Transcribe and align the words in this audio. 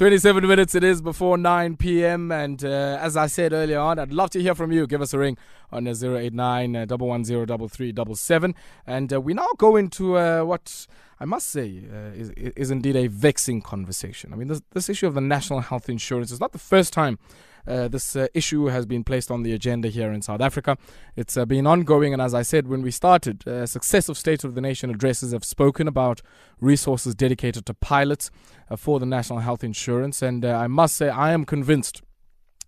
27 0.00 0.48
minutes 0.48 0.74
it 0.74 0.82
is 0.82 1.02
before 1.02 1.36
9 1.36 1.76
p.m. 1.76 2.32
And 2.32 2.64
uh, 2.64 2.98
as 3.02 3.18
I 3.18 3.26
said 3.26 3.52
earlier 3.52 3.80
on, 3.80 3.98
I'd 3.98 4.14
love 4.14 4.30
to 4.30 4.40
hear 4.40 4.54
from 4.54 4.72
you. 4.72 4.86
Give 4.86 5.02
us 5.02 5.12
a 5.12 5.18
ring 5.18 5.36
on 5.70 5.86
uh, 5.86 5.90
089 5.90 6.74
uh, 6.74 6.86
110 6.88 8.54
And 8.86 9.12
uh, 9.12 9.20
we 9.20 9.34
now 9.34 9.48
go 9.58 9.76
into 9.76 10.16
uh, 10.16 10.42
what 10.42 10.86
I 11.20 11.26
must 11.26 11.48
say 11.48 11.82
uh, 11.92 12.16
is, 12.16 12.30
is 12.30 12.70
indeed 12.70 12.96
a 12.96 13.08
vexing 13.08 13.60
conversation. 13.60 14.32
I 14.32 14.36
mean, 14.36 14.48
this, 14.48 14.62
this 14.72 14.88
issue 14.88 15.06
of 15.06 15.12
the 15.12 15.20
national 15.20 15.60
health 15.60 15.90
insurance 15.90 16.30
is 16.30 16.40
not 16.40 16.52
the 16.52 16.58
first 16.58 16.94
time 16.94 17.18
uh, 17.66 17.88
this 17.88 18.16
uh, 18.16 18.26
issue 18.34 18.66
has 18.66 18.86
been 18.86 19.04
placed 19.04 19.30
on 19.30 19.42
the 19.42 19.52
agenda 19.52 19.88
here 19.88 20.12
in 20.12 20.22
South 20.22 20.40
Africa. 20.40 20.76
It's 21.16 21.36
uh, 21.36 21.44
been 21.44 21.66
ongoing, 21.66 22.12
and 22.12 22.22
as 22.22 22.34
I 22.34 22.42
said 22.42 22.68
when 22.68 22.82
we 22.82 22.90
started, 22.90 23.46
uh, 23.46 23.66
successive 23.66 24.16
State 24.16 24.44
of 24.44 24.54
the 24.54 24.60
Nation 24.60 24.90
addresses 24.90 25.32
have 25.32 25.44
spoken 25.44 25.86
about 25.86 26.22
resources 26.60 27.14
dedicated 27.14 27.66
to 27.66 27.74
pilots 27.74 28.30
uh, 28.70 28.76
for 28.76 28.98
the 28.98 29.06
national 29.06 29.40
health 29.40 29.64
insurance. 29.64 30.22
And 30.22 30.44
uh, 30.44 30.56
I 30.56 30.66
must 30.66 30.96
say, 30.96 31.08
I 31.08 31.32
am 31.32 31.44
convinced 31.44 32.02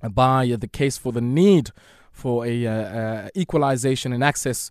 by 0.02 0.56
the 0.59 0.69
case 0.69 0.98
for 0.98 1.12
the 1.12 1.20
need 1.20 1.70
for 2.11 2.45
a 2.45 3.30
equalization 3.36 4.12
in 4.12 4.22
access 4.22 4.70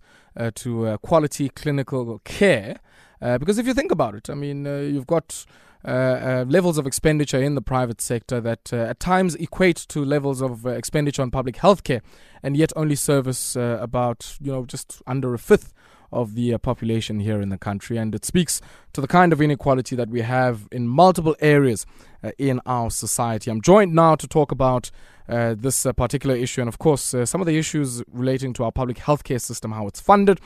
to 0.54 0.98
quality 1.02 1.48
clinical 1.48 2.20
care. 2.24 2.80
because 3.20 3.58
if 3.58 3.66
you 3.66 3.72
think 3.72 3.90
about 3.90 4.14
it, 4.14 4.28
I 4.28 4.34
mean, 4.34 4.66
you've 4.66 5.06
got 5.06 5.46
uh, 5.84 5.88
uh, 5.88 6.44
levels 6.48 6.78
of 6.78 6.86
expenditure 6.86 7.42
in 7.42 7.56
the 7.56 7.60
private 7.60 8.00
sector 8.00 8.40
that 8.40 8.72
uh, 8.72 8.76
at 8.76 9.00
times 9.00 9.34
equate 9.36 9.76
to 9.76 10.04
levels 10.04 10.40
of 10.40 10.64
expenditure 10.64 11.22
on 11.22 11.30
public 11.30 11.56
health 11.56 11.82
care 11.82 12.02
and 12.42 12.56
yet 12.56 12.72
only 12.76 12.94
service 12.94 13.56
about, 13.56 14.36
you 14.40 14.52
know, 14.52 14.64
just 14.64 15.02
under 15.06 15.34
a 15.34 15.38
fifth 15.38 15.74
of 16.12 16.34
the 16.34 16.54
uh, 16.54 16.58
population 16.58 17.20
here 17.20 17.40
in 17.40 17.48
the 17.48 17.58
country. 17.58 17.96
And 17.96 18.14
it 18.14 18.24
speaks 18.24 18.60
to 18.92 19.00
the 19.00 19.08
kind 19.08 19.32
of 19.32 19.40
inequality 19.40 19.96
that 19.96 20.08
we 20.08 20.20
have 20.20 20.68
in 20.70 20.86
multiple 20.86 21.34
areas 21.40 21.86
uh, 22.22 22.30
in 22.38 22.60
our 22.66 22.90
society. 22.90 23.50
I'm 23.50 23.62
joined 23.62 23.94
now 23.94 24.14
to 24.16 24.28
talk 24.28 24.52
about 24.52 24.90
uh, 25.28 25.54
this 25.58 25.86
particular 25.96 26.36
issue 26.36 26.60
and, 26.60 26.68
of 26.68 26.78
course, 26.78 27.14
some 27.24 27.40
of 27.40 27.46
the 27.46 27.56
issues 27.56 28.02
relating 28.12 28.52
to 28.52 28.64
our 28.64 28.72
public 28.72 28.98
healthcare 28.98 29.40
system, 29.40 29.72
how 29.72 29.86
it's 29.86 30.00
funded, 30.00 30.40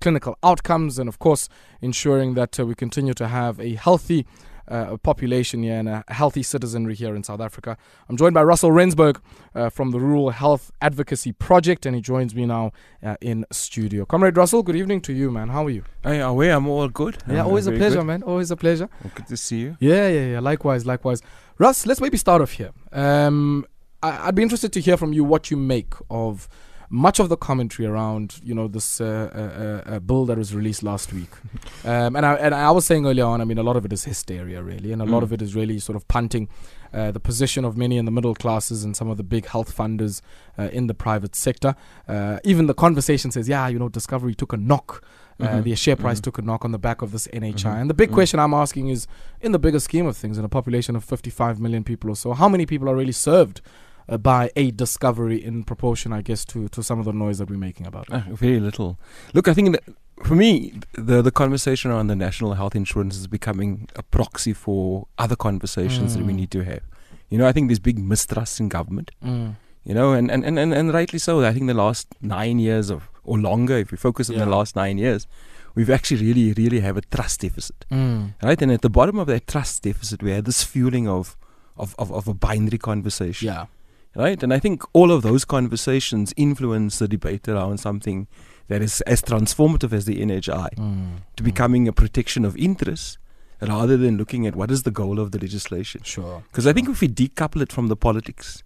clinical 0.00 0.38
outcomes, 0.42 0.98
and, 0.98 1.08
of 1.08 1.18
course, 1.18 1.48
ensuring 1.80 2.34
that 2.34 2.56
we 2.58 2.74
continue 2.74 3.14
to 3.14 3.26
have 3.26 3.60
a 3.60 3.74
healthy 3.74 4.24
uh, 4.68 4.96
population 4.98 5.62
here 5.62 5.78
and 5.78 5.88
a 5.88 6.04
healthy 6.08 6.42
citizenry 6.42 6.94
here 6.94 7.14
in 7.14 7.22
South 7.22 7.40
Africa. 7.40 7.76
I'm 8.08 8.16
joined 8.16 8.34
by 8.34 8.42
Russell 8.42 8.72
Rensburg 8.72 9.20
uh, 9.54 9.68
from 9.70 9.90
the 9.90 10.00
Rural 10.00 10.30
Health 10.30 10.70
Advocacy 10.80 11.32
Project, 11.32 11.84
and 11.86 11.94
he 11.94 12.00
joins 12.02 12.34
me 12.34 12.46
now 12.46 12.72
uh, 13.02 13.16
in 13.20 13.44
studio. 13.50 14.04
Comrade 14.04 14.36
Russell, 14.36 14.62
good 14.62 14.76
evening 14.76 15.00
to 15.02 15.12
you, 15.12 15.30
man. 15.30 15.48
How 15.48 15.66
are 15.66 15.70
you? 15.70 15.84
Hey, 16.02 16.20
away, 16.20 16.50
I'm 16.50 16.68
all 16.68 16.88
good. 16.88 17.18
Yeah, 17.28 17.40
I'm 17.40 17.46
always 17.46 17.66
a 17.66 17.72
pleasure, 17.72 17.98
good. 17.98 18.06
man. 18.06 18.22
Always 18.22 18.50
a 18.50 18.56
pleasure. 18.56 18.88
Well, 19.02 19.12
good 19.14 19.26
to 19.28 19.36
see 19.36 19.60
you. 19.60 19.76
Yeah, 19.80 20.08
yeah, 20.08 20.26
yeah. 20.32 20.40
Likewise, 20.40 20.86
likewise. 20.86 21.22
Russ, 21.58 21.86
let's 21.86 22.00
maybe 22.00 22.16
start 22.16 22.40
off 22.42 22.52
here. 22.52 22.70
Um, 22.92 23.66
I- 24.02 24.28
I'd 24.28 24.34
be 24.34 24.42
interested 24.42 24.72
to 24.72 24.80
hear 24.80 24.96
from 24.96 25.12
you 25.12 25.22
what 25.24 25.50
you 25.50 25.56
make 25.56 25.94
of 26.10 26.48
much 26.92 27.18
of 27.18 27.30
the 27.30 27.38
commentary 27.38 27.86
around 27.88 28.38
you 28.44 28.54
know 28.54 28.68
this 28.68 29.00
uh, 29.00 29.82
uh, 29.86 29.90
uh, 29.90 29.98
bill 29.98 30.26
that 30.26 30.36
was 30.36 30.54
released 30.54 30.82
last 30.82 31.12
week, 31.12 31.30
um, 31.84 32.14
and 32.14 32.24
I 32.24 32.34
and 32.34 32.54
I 32.54 32.70
was 32.70 32.84
saying 32.84 33.06
earlier 33.06 33.24
on, 33.24 33.40
I 33.40 33.44
mean, 33.44 33.58
a 33.58 33.62
lot 33.62 33.76
of 33.76 33.84
it 33.86 33.92
is 33.92 34.04
hysteria, 34.04 34.62
really, 34.62 34.92
and 34.92 35.00
a 35.00 35.06
mm. 35.06 35.10
lot 35.10 35.22
of 35.22 35.32
it 35.32 35.40
is 35.40 35.56
really 35.56 35.78
sort 35.78 35.96
of 35.96 36.06
punting 36.06 36.48
uh, 36.92 37.10
the 37.10 37.18
position 37.18 37.64
of 37.64 37.76
many 37.78 37.96
in 37.96 38.04
the 38.04 38.10
middle 38.10 38.34
classes 38.34 38.84
and 38.84 38.94
some 38.94 39.08
of 39.08 39.16
the 39.16 39.22
big 39.22 39.46
health 39.46 39.74
funders 39.74 40.20
uh, 40.58 40.64
in 40.64 40.86
the 40.86 40.94
private 40.94 41.34
sector. 41.34 41.74
Uh, 42.06 42.38
even 42.44 42.66
the 42.66 42.74
conversation 42.74 43.30
says, 43.30 43.48
yeah, 43.48 43.66
you 43.68 43.78
know, 43.78 43.88
Discovery 43.88 44.34
took 44.34 44.52
a 44.52 44.58
knock. 44.58 45.02
Mm-hmm. 45.40 45.62
the 45.62 45.74
share 45.74 45.96
price 45.96 46.18
mm-hmm. 46.18 46.24
took 46.24 46.38
a 46.38 46.42
knock 46.42 46.64
on 46.64 46.70
the 46.70 46.78
back 46.78 47.02
of 47.02 47.10
this 47.10 47.26
NHI. 47.28 47.54
Mm-hmm. 47.54 47.66
And 47.68 47.90
the 47.90 47.94
big 47.94 48.10
mm-hmm. 48.10 48.16
question 48.16 48.38
I'm 48.38 48.54
asking 48.54 48.90
is 48.90 49.08
in 49.40 49.50
the 49.50 49.58
bigger 49.58 49.80
scheme 49.80 50.06
of 50.06 50.16
things, 50.16 50.38
in 50.38 50.44
a 50.44 50.48
population 50.48 50.94
of 50.94 51.02
55 51.02 51.58
million 51.58 51.82
people 51.82 52.10
or 52.10 52.16
so, 52.16 52.32
how 52.32 52.48
many 52.48 52.64
people 52.64 52.88
are 52.88 52.94
really 52.94 53.12
served 53.12 53.60
uh, 54.08 54.18
by 54.18 54.50
a 54.56 54.70
discovery 54.70 55.42
in 55.42 55.64
proportion, 55.64 56.12
I 56.12 56.22
guess, 56.22 56.44
to, 56.46 56.68
to 56.68 56.82
some 56.82 56.98
of 56.98 57.04
the 57.04 57.12
noise 57.12 57.38
that 57.38 57.50
we're 57.50 57.56
making 57.56 57.86
about 57.86 58.08
it? 58.08 58.14
Uh, 58.14 58.22
very 58.30 58.60
little. 58.60 58.98
Look, 59.34 59.48
I 59.48 59.54
think 59.54 59.72
that 59.72 59.94
for 60.22 60.34
me, 60.34 60.72
the 60.92 61.22
the 61.22 61.30
conversation 61.30 61.90
around 61.90 62.06
the 62.06 62.16
national 62.16 62.54
health 62.54 62.76
insurance 62.76 63.16
is 63.16 63.26
becoming 63.26 63.88
a 63.96 64.02
proxy 64.02 64.52
for 64.52 65.06
other 65.18 65.36
conversations 65.36 66.12
mm. 66.12 66.18
that 66.18 66.26
we 66.26 66.32
mm. 66.32 66.36
need 66.36 66.50
to 66.52 66.64
have. 66.64 66.82
You 67.28 67.38
know, 67.38 67.46
I 67.46 67.52
think 67.52 67.68
there's 67.68 67.78
big 67.78 67.98
mistrust 67.98 68.60
in 68.60 68.68
government. 68.68 69.10
Mm. 69.24 69.56
You 69.84 69.94
know, 69.94 70.12
and, 70.12 70.30
and, 70.30 70.44
and, 70.44 70.58
and, 70.58 70.72
and 70.72 70.94
rightly 70.94 71.18
so. 71.18 71.44
I 71.44 71.52
think 71.52 71.66
the 71.66 71.74
last 71.74 72.06
nine 72.20 72.60
years 72.60 72.88
of 72.88 73.08
or 73.24 73.38
longer, 73.38 73.78
if 73.78 73.90
we 73.90 73.96
focus 73.96 74.30
on 74.30 74.36
yeah. 74.36 74.44
the 74.44 74.50
last 74.50 74.76
nine 74.76 74.98
years, 74.98 75.26
we've 75.74 75.90
actually 75.90 76.24
really, 76.24 76.52
really 76.52 76.80
have 76.80 76.96
a 76.96 77.00
trust 77.00 77.40
deficit. 77.40 77.84
Mm. 77.90 78.34
Right? 78.42 78.60
And 78.62 78.70
at 78.70 78.82
the 78.82 78.90
bottom 78.90 79.18
of 79.18 79.26
that 79.26 79.46
trust 79.46 79.82
deficit, 79.82 80.22
we 80.22 80.30
had 80.30 80.44
this 80.44 80.62
fueling 80.62 81.08
of, 81.08 81.36
of, 81.76 81.96
of, 81.98 82.12
of 82.12 82.28
a 82.28 82.34
binary 82.34 82.78
conversation. 82.78 83.46
Yeah 83.46 83.66
right? 84.14 84.42
And 84.42 84.52
I 84.52 84.58
think 84.58 84.82
all 84.92 85.10
of 85.10 85.22
those 85.22 85.44
conversations 85.44 86.32
influence 86.36 86.98
the 86.98 87.08
debate 87.08 87.48
around 87.48 87.78
something 87.78 88.26
that 88.68 88.82
is 88.82 89.00
as 89.02 89.22
transformative 89.22 89.92
as 89.92 90.04
the 90.04 90.20
NHI 90.20 90.74
mm. 90.74 91.16
to 91.36 91.42
becoming 91.42 91.88
a 91.88 91.92
protection 91.92 92.44
of 92.44 92.56
interests 92.56 93.18
rather 93.60 93.96
than 93.96 94.16
looking 94.16 94.46
at 94.46 94.56
what 94.56 94.70
is 94.70 94.82
the 94.82 94.90
goal 94.90 95.20
of 95.20 95.30
the 95.32 95.38
legislation. 95.38 96.02
Sure. 96.04 96.42
Because 96.50 96.66
I 96.66 96.72
think 96.72 96.88
if 96.88 97.00
we 97.00 97.08
decouple 97.08 97.62
it 97.62 97.72
from 97.72 97.88
the 97.88 97.96
politics, 97.96 98.62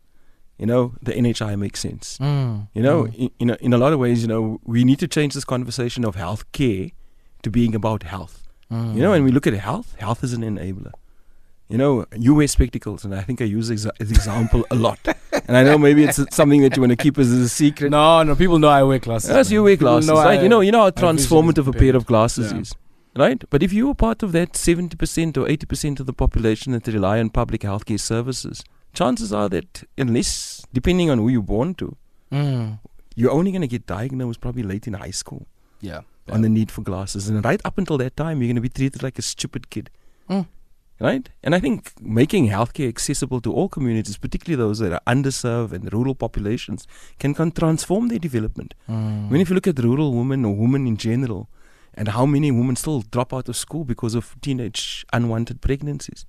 you 0.59 0.67
know, 0.67 0.95
the 1.03 1.12
NHI 1.12 1.59
makes 1.59 1.81
sense. 1.81 2.19
Mm. 2.19 2.69
You 2.73 2.83
know, 2.83 3.05
mm. 3.05 3.15
in, 3.15 3.31
in, 3.39 3.51
a, 3.51 3.57
in 3.61 3.73
a 3.73 3.78
lot 3.78 3.93
of 3.93 3.99
ways, 3.99 4.23
you 4.23 4.28
know, 4.28 4.61
we 4.65 4.84
need 4.84 4.99
to 5.01 5.09
change 5.09 5.34
this 5.34 5.45
conversation 5.45 6.05
of 6.05 6.15
health 6.15 6.51
care 6.53 6.91
to 7.43 7.51
being 7.51 7.75
about 7.75 8.03
health. 8.05 8.43
You 8.69 9.01
know, 9.01 9.13
when 9.13 9.23
we 9.23 9.31
look 9.31 9.47
at 9.47 9.55
health, 9.55 9.95
health 10.01 10.25
is 10.25 10.33
an 10.33 10.43
enabler 10.43 10.91
you 11.69 11.78
know, 11.78 12.07
you 12.17 12.34
wear 12.34 12.47
spectacles, 12.47 13.05
and 13.05 13.15
I 13.15 13.23
think 13.23 13.41
I 13.41 13.45
use 13.45 13.69
this 13.69 13.87
example 13.99 14.65
a 14.71 14.75
lot. 14.75 14.99
And 15.47 15.57
I 15.57 15.62
know 15.62 15.79
maybe 15.79 16.05
it's 16.05 16.21
something 16.34 16.61
that 16.62 16.77
you 16.77 16.83
want 16.83 16.91
to 16.91 16.97
keep 16.97 17.19
as 17.19 17.31
a 17.31 17.49
secret. 17.49 17.91
No, 17.91 18.23
no, 18.25 18.34
people 18.34 18.59
know 18.59 18.69
I 18.69 18.83
wear 18.83 18.99
glasses. 18.99 19.31
Yes, 19.31 19.51
you 19.51 19.62
wear 19.62 19.77
glasses, 19.77 20.11
right? 20.11 20.41
I, 20.41 20.43
you 20.43 20.49
know, 20.49 20.61
you 20.61 20.73
know 20.73 20.83
how 20.83 20.91
transformative 20.91 21.69
a 21.69 21.73
pair 21.73 21.95
of 21.95 22.05
glasses 22.05 22.53
yeah. 22.53 22.59
is, 22.59 22.75
right? 23.17 23.43
But 23.49 23.62
if 23.62 23.73
you 23.73 23.89
are 23.91 23.95
part 23.95 24.25
of 24.25 24.33
that 24.33 24.57
seventy 24.57 24.97
percent 24.97 25.39
or 25.39 25.49
eighty 25.49 25.65
percent 25.65 26.01
of 26.01 26.07
the 26.07 26.12
population 26.12 26.73
that 26.73 26.87
rely 26.89 27.21
on 27.21 27.31
public 27.31 27.61
healthcare 27.61 28.01
services, 28.01 28.65
chances 28.93 29.33
are 29.33 29.49
that 29.51 29.84
unless, 29.97 30.67
depending 30.73 31.11
on 31.11 31.19
who 31.19 31.29
you're 31.29 31.43
born 31.43 31.75
to, 31.75 31.97
mm. 32.33 32.78
you're 33.15 33.31
only 33.31 33.53
going 33.53 33.63
to 33.63 33.69
get 33.69 33.87
diagnosed 33.87 34.41
probably 34.41 34.65
late 34.65 34.89
in 34.89 34.95
high 34.95 35.13
school. 35.13 35.47
Yeah. 35.81 36.01
On 36.28 36.43
the 36.43 36.49
need 36.49 36.73
for 36.73 36.83
glasses, 36.83 37.28
and 37.28 37.45
right 37.45 37.61
up 37.65 37.78
until 37.78 37.99
that 37.99 38.17
time, 38.17 38.43
you're 38.43 38.49
going 38.49 38.57
to 38.57 38.61
be 38.61 38.69
treated 38.69 39.01
like 39.01 39.17
a 39.17 39.23
stupid 39.23 39.71
kid. 39.71 39.91
Mm 40.28 40.47
right? 41.01 41.29
And 41.43 41.55
I 41.55 41.61
think 41.61 41.93
making 42.01 42.49
healthcare 42.49 42.89
accessible 42.89 43.41
to 43.43 43.53
all 43.53 43.69
communities, 43.69 44.17
particularly 44.17 44.62
those 44.62 44.79
that 44.79 44.93
are 44.93 45.01
underserved 45.07 45.73
and 45.73 45.93
rural 45.93 46.15
populations, 46.15 46.87
can, 47.19 47.34
can 47.34 47.51
transform 47.51 48.09
their 48.09 48.19
development. 48.19 48.75
Mm. 48.89 49.29
I 49.29 49.31
mean, 49.31 49.41
if 49.41 49.49
you 49.49 49.55
look 49.55 49.67
at 49.67 49.79
rural 49.79 50.12
women 50.15 50.45
or 50.45 50.55
women 50.55 50.87
in 50.87 50.97
general, 50.97 51.49
and 51.97 52.09
how 52.09 52.27
many 52.27 52.51
women 52.51 52.77
still 52.77 53.01
drop 53.01 53.33
out 53.33 53.49
of 53.49 53.57
school 53.57 53.84
because 53.84 54.15
of 54.15 54.37
teenage 54.43 55.07
unwanted 55.12 55.62
pregnancies. 55.62 56.27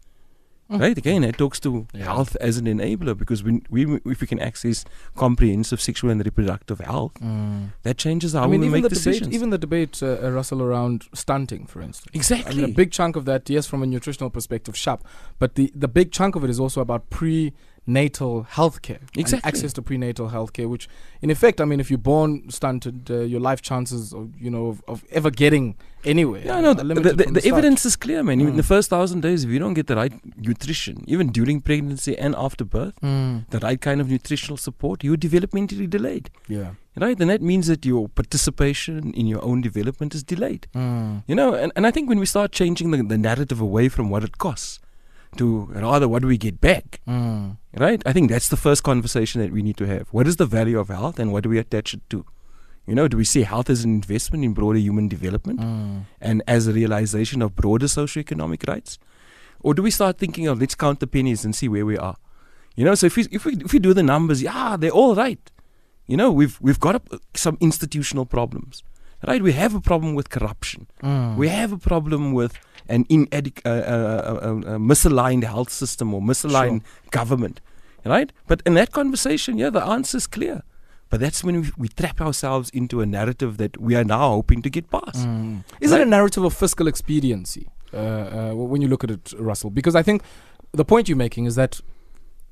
Mm. 0.69 0.81
Right 0.81 0.97
again, 0.97 1.23
it 1.23 1.37
talks 1.37 1.61
to 1.61 1.87
yeah. 1.93 2.03
health 2.03 2.35
as 2.41 2.57
an 2.57 2.65
enabler 2.65 3.17
because 3.17 3.41
we, 3.41 3.61
we, 3.69 4.01
if 4.05 4.19
we 4.19 4.27
can 4.27 4.39
access 4.39 4.83
comprehensive 5.15 5.79
sexual 5.79 6.09
and 6.09 6.23
reproductive 6.23 6.79
health, 6.79 7.13
mm. 7.21 7.69
that 7.83 7.97
changes 7.97 8.33
how 8.33 8.43
I 8.43 8.47
mean, 8.47 8.59
we 8.59 8.69
make 8.69 8.83
the 8.83 8.89
decisions. 8.89 9.27
Debate, 9.27 9.35
even 9.35 9.49
the 9.49 9.57
debate, 9.57 10.03
uh, 10.03 10.17
uh, 10.21 10.31
Russell, 10.31 10.61
around 10.61 11.05
stunting, 11.13 11.67
for 11.67 11.81
instance. 11.81 12.13
Exactly. 12.13 12.51
I 12.51 12.55
mean, 12.55 12.65
a 12.65 12.73
big 12.73 12.91
chunk 12.91 13.15
of 13.15 13.23
that, 13.25 13.49
yes, 13.49 13.65
from 13.65 13.81
a 13.81 13.85
nutritional 13.85 14.29
perspective, 14.29 14.75
sharp, 14.75 15.05
but 15.39 15.55
the 15.55 15.71
the 15.73 15.87
big 15.87 16.11
chunk 16.11 16.35
of 16.35 16.43
it 16.43 16.49
is 16.49 16.59
also 16.59 16.81
about 16.81 17.09
pre 17.09 17.53
natal 17.87 18.43
health 18.43 18.81
care. 18.81 18.99
Exactly. 19.15 19.47
access 19.47 19.73
to 19.73 19.81
prenatal 19.81 20.27
health 20.27 20.53
care, 20.53 20.67
which 20.67 20.89
in 21.21 21.29
effect, 21.29 21.61
I 21.61 21.65
mean, 21.65 21.79
if 21.79 21.89
you're 21.89 21.97
born 21.97 22.49
stunted, 22.49 23.09
uh, 23.09 23.21
your 23.21 23.39
life 23.39 23.61
chances, 23.61 24.13
of, 24.13 24.29
you 24.39 24.51
know, 24.51 24.67
of, 24.67 24.83
of 24.87 25.05
ever 25.09 25.31
getting 25.31 25.75
anywhere. 26.03 26.41
Yeah, 26.45 26.59
no, 26.61 26.73
the, 26.73 26.83
the, 26.83 27.13
the, 27.13 27.31
the 27.31 27.47
evidence 27.47 27.85
is 27.85 27.95
clear, 27.95 28.21
man. 28.23 28.39
Mm. 28.39 28.49
In 28.49 28.57
the 28.57 28.63
first 28.63 28.89
thousand 28.89 29.21
days, 29.21 29.45
if 29.45 29.49
you 29.49 29.57
don't 29.57 29.73
get 29.73 29.87
the 29.87 29.95
right 29.95 30.13
nutrition, 30.37 31.03
even 31.07 31.29
during 31.29 31.61
pregnancy 31.61 32.17
and 32.17 32.35
after 32.37 32.65
birth, 32.65 32.99
mm. 33.01 33.49
the 33.49 33.59
right 33.59 33.79
kind 33.79 34.01
of 34.01 34.09
nutritional 34.09 34.57
support, 34.57 35.03
you're 35.03 35.17
developmentally 35.17 35.89
delayed. 35.89 36.29
Yeah. 36.47 36.73
Right? 36.99 37.19
And 37.19 37.29
that 37.29 37.41
means 37.41 37.67
that 37.67 37.85
your 37.85 38.09
participation 38.09 39.13
in 39.13 39.27
your 39.27 39.43
own 39.45 39.61
development 39.61 40.13
is 40.13 40.23
delayed. 40.23 40.67
Mm. 40.75 41.23
You 41.27 41.35
know, 41.35 41.53
and, 41.53 41.71
and 41.75 41.87
I 41.87 41.91
think 41.91 42.09
when 42.09 42.19
we 42.19 42.25
start 42.25 42.51
changing 42.51 42.91
the, 42.91 43.01
the 43.03 43.17
narrative 43.17 43.61
away 43.61 43.87
from 43.87 44.09
what 44.09 44.23
it 44.23 44.37
costs, 44.39 44.79
to 45.35 45.65
rather 45.71 46.07
what 46.07 46.21
do 46.21 46.27
we 46.27 46.37
get 46.37 46.61
back? 46.61 47.01
Mm. 47.07 47.57
Right? 47.75 48.01
I 48.05 48.13
think 48.13 48.29
that's 48.29 48.49
the 48.49 48.57
first 48.57 48.83
conversation 48.83 49.41
that 49.41 49.51
we 49.51 49.61
need 49.61 49.77
to 49.77 49.85
have. 49.85 50.07
What 50.09 50.27
is 50.27 50.37
the 50.37 50.45
value 50.45 50.79
of 50.79 50.87
health 50.87 51.19
and 51.19 51.31
what 51.31 51.43
do 51.43 51.49
we 51.49 51.59
attach 51.59 51.93
it 51.93 52.01
to? 52.09 52.25
You 52.87 52.95
know, 52.95 53.07
do 53.07 53.17
we 53.17 53.25
see 53.25 53.43
health 53.43 53.69
as 53.69 53.83
an 53.83 53.91
investment 53.91 54.45
in 54.45 54.53
broader 54.53 54.79
human 54.79 55.09
development 55.09 55.59
mm. 55.59 56.05
and 56.21 56.41
as 56.47 56.67
a 56.67 56.73
realization 56.73 57.41
of 57.41 57.55
broader 57.55 57.87
socioeconomic 57.87 58.67
rights? 58.67 58.97
Or 59.59 59.73
do 59.73 59.83
we 59.83 59.91
start 59.91 60.17
thinking 60.17 60.47
of 60.47 60.61
let's 60.61 60.75
count 60.75 61.01
the 61.01 61.07
pennies 61.07 61.43
and 61.43 61.55
see 61.55 61.67
where 61.67 61.85
we 61.85 61.97
are? 61.97 62.15
You 62.75 62.85
know, 62.85 62.95
so 62.95 63.07
if 63.07 63.17
we, 63.17 63.27
if 63.31 63.43
we, 63.43 63.55
if 63.55 63.73
we 63.73 63.79
do 63.79 63.93
the 63.93 64.03
numbers, 64.03 64.41
yeah, 64.41 64.77
they're 64.77 64.91
all 64.91 65.15
right. 65.15 65.51
You 66.05 66.15
know, 66.15 66.31
we've, 66.31 66.57
we've 66.61 66.79
got 66.79 67.05
some 67.33 67.57
institutional 67.59 68.25
problems. 68.25 68.83
Right? 69.25 69.41
We 69.41 69.53
have 69.53 69.73
a 69.73 69.81
problem 69.81 70.13
with 70.15 70.29
corruption. 70.29 70.87
Mm. 71.01 71.37
We 71.37 71.47
have 71.47 71.71
a 71.71 71.77
problem 71.77 72.33
with 72.33 72.59
an 72.87 73.05
inadequate, 73.09 73.65
uh, 73.65 73.69
uh, 73.69 73.73
uh, 73.73 74.75
uh, 74.75 74.77
misaligned 74.77 75.43
health 75.43 75.71
system 75.71 76.13
or 76.13 76.21
misaligned 76.21 76.81
government. 77.11 77.61
Right? 78.05 78.31
But 78.47 78.61
in 78.65 78.75
that 78.75 78.91
conversation, 78.91 79.57
yeah, 79.57 79.69
the 79.69 79.83
answer 79.83 80.17
is 80.17 80.27
clear. 80.27 80.63
But 81.09 81.19
that's 81.19 81.43
when 81.43 81.61
we, 81.61 81.71
we 81.77 81.87
trap 81.87 82.21
ourselves 82.21 82.69
into 82.71 83.01
a 83.01 83.05
narrative 83.05 83.57
that 83.57 83.79
we 83.79 83.95
are 83.95 84.03
now 84.03 84.29
hoping 84.31 84.61
to 84.61 84.69
get 84.69 84.89
past. 84.89 85.25
Mm. 85.27 85.63
Is 85.79 85.91
it 85.91 86.01
a 86.01 86.05
narrative 86.05 86.43
of 86.43 86.53
fiscal 86.53 86.87
expediency 86.87 87.67
uh, 87.93 87.97
uh, 87.97 88.51
when 88.53 88.81
you 88.81 88.87
look 88.87 89.03
at 89.03 89.11
it, 89.11 89.33
Russell? 89.39 89.69
Because 89.69 89.95
I 89.95 90.03
think 90.03 90.21
the 90.73 90.85
point 90.85 91.07
you're 91.07 91.17
making 91.17 91.45
is 91.45 91.55
that 91.55 91.81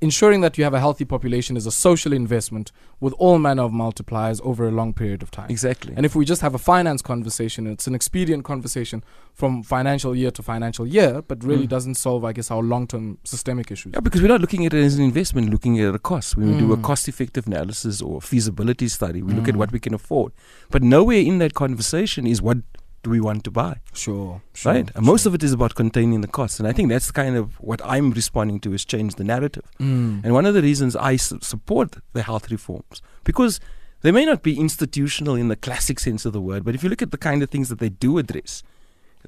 ensuring 0.01 0.41
that 0.41 0.57
you 0.57 0.63
have 0.63 0.73
a 0.73 0.79
healthy 0.79 1.05
population 1.05 1.55
is 1.55 1.65
a 1.65 1.71
social 1.71 2.11
investment 2.13 2.71
with 2.99 3.13
all 3.17 3.39
manner 3.39 3.63
of 3.63 3.71
multipliers 3.71 4.41
over 4.43 4.67
a 4.67 4.71
long 4.71 4.93
period 4.93 5.23
of 5.23 5.31
time. 5.31 5.49
Exactly. 5.49 5.93
And 5.95 6.05
if 6.05 6.15
we 6.15 6.25
just 6.25 6.41
have 6.41 6.53
a 6.53 6.57
finance 6.57 7.01
conversation, 7.01 7.65
it's 7.65 7.87
an 7.87 7.95
expedient 7.95 8.43
conversation 8.43 9.03
from 9.33 9.63
financial 9.63 10.15
year 10.15 10.31
to 10.31 10.43
financial 10.43 10.85
year, 10.85 11.21
but 11.21 11.43
really 11.43 11.65
Mm. 11.65 11.69
doesn't 11.69 11.95
solve, 11.95 12.25
I 12.25 12.33
guess, 12.33 12.51
our 12.51 12.61
long 12.61 12.87
term 12.87 13.17
systemic 13.23 13.71
issues. 13.71 13.93
Yeah, 13.93 14.01
because 14.01 14.21
we're 14.21 14.27
not 14.27 14.41
looking 14.41 14.65
at 14.65 14.73
it 14.73 14.83
as 14.83 14.95
an 14.95 15.03
investment, 15.03 15.49
looking 15.49 15.79
at 15.79 15.95
a 15.95 15.99
cost. 15.99 16.35
When 16.37 16.51
we 16.53 16.59
do 16.59 16.71
a 16.73 16.77
Mm. 16.77 16.83
cost 16.83 17.07
effective 17.07 17.47
analysis 17.47 18.01
or 18.01 18.21
feasibility 18.21 18.87
study, 18.89 19.21
we 19.21 19.33
look 19.33 19.47
at 19.47 19.55
Mm. 19.55 19.59
what 19.59 19.71
we 19.71 19.79
can 19.79 19.93
afford. 19.93 20.33
But 20.71 20.83
nowhere 20.83 21.19
in 21.19 21.37
that 21.39 21.53
conversation 21.53 22.27
is 22.27 22.41
what 22.41 22.57
do 23.05 23.09
we 23.15 23.21
want 23.29 23.41
to 23.47 23.51
buy, 23.51 23.73
Sure. 23.93 24.41
sure 24.53 24.73
right? 24.73 24.87
And 24.95 25.03
most 25.05 25.25
of 25.27 25.31
it 25.37 25.43
is 25.47 25.53
about 25.57 25.73
containing 25.81 26.21
the 26.25 26.27
costs. 26.39 26.57
And 26.59 26.67
I 26.67 26.73
think 26.75 26.87
that's 26.89 27.11
kind 27.23 27.35
of 27.41 27.45
what 27.69 27.79
I'm 27.95 28.07
responding 28.21 28.59
to 28.65 28.73
is 28.77 28.83
change 28.93 29.11
the 29.21 29.23
narrative. 29.33 29.65
Mm. 29.79 30.23
And 30.23 30.29
one 30.39 30.45
of 30.49 30.53
the 30.57 30.61
reasons 30.69 30.95
I 30.95 31.15
su- 31.17 31.39
support 31.53 31.89
the 32.17 32.23
health 32.29 32.49
reforms, 32.55 32.95
because 33.23 33.53
they 34.01 34.11
may 34.11 34.25
not 34.31 34.39
be 34.49 34.53
institutional 34.67 35.35
in 35.43 35.47
the 35.53 35.55
classic 35.67 35.97
sense 36.07 36.25
of 36.27 36.33
the 36.37 36.41
word, 36.49 36.61
but 36.65 36.73
if 36.75 36.81
you 36.83 36.89
look 36.89 37.03
at 37.07 37.11
the 37.11 37.17
kind 37.29 37.39
of 37.43 37.49
things 37.49 37.67
that 37.69 37.79
they 37.83 37.89
do 38.07 38.17
address, 38.23 38.63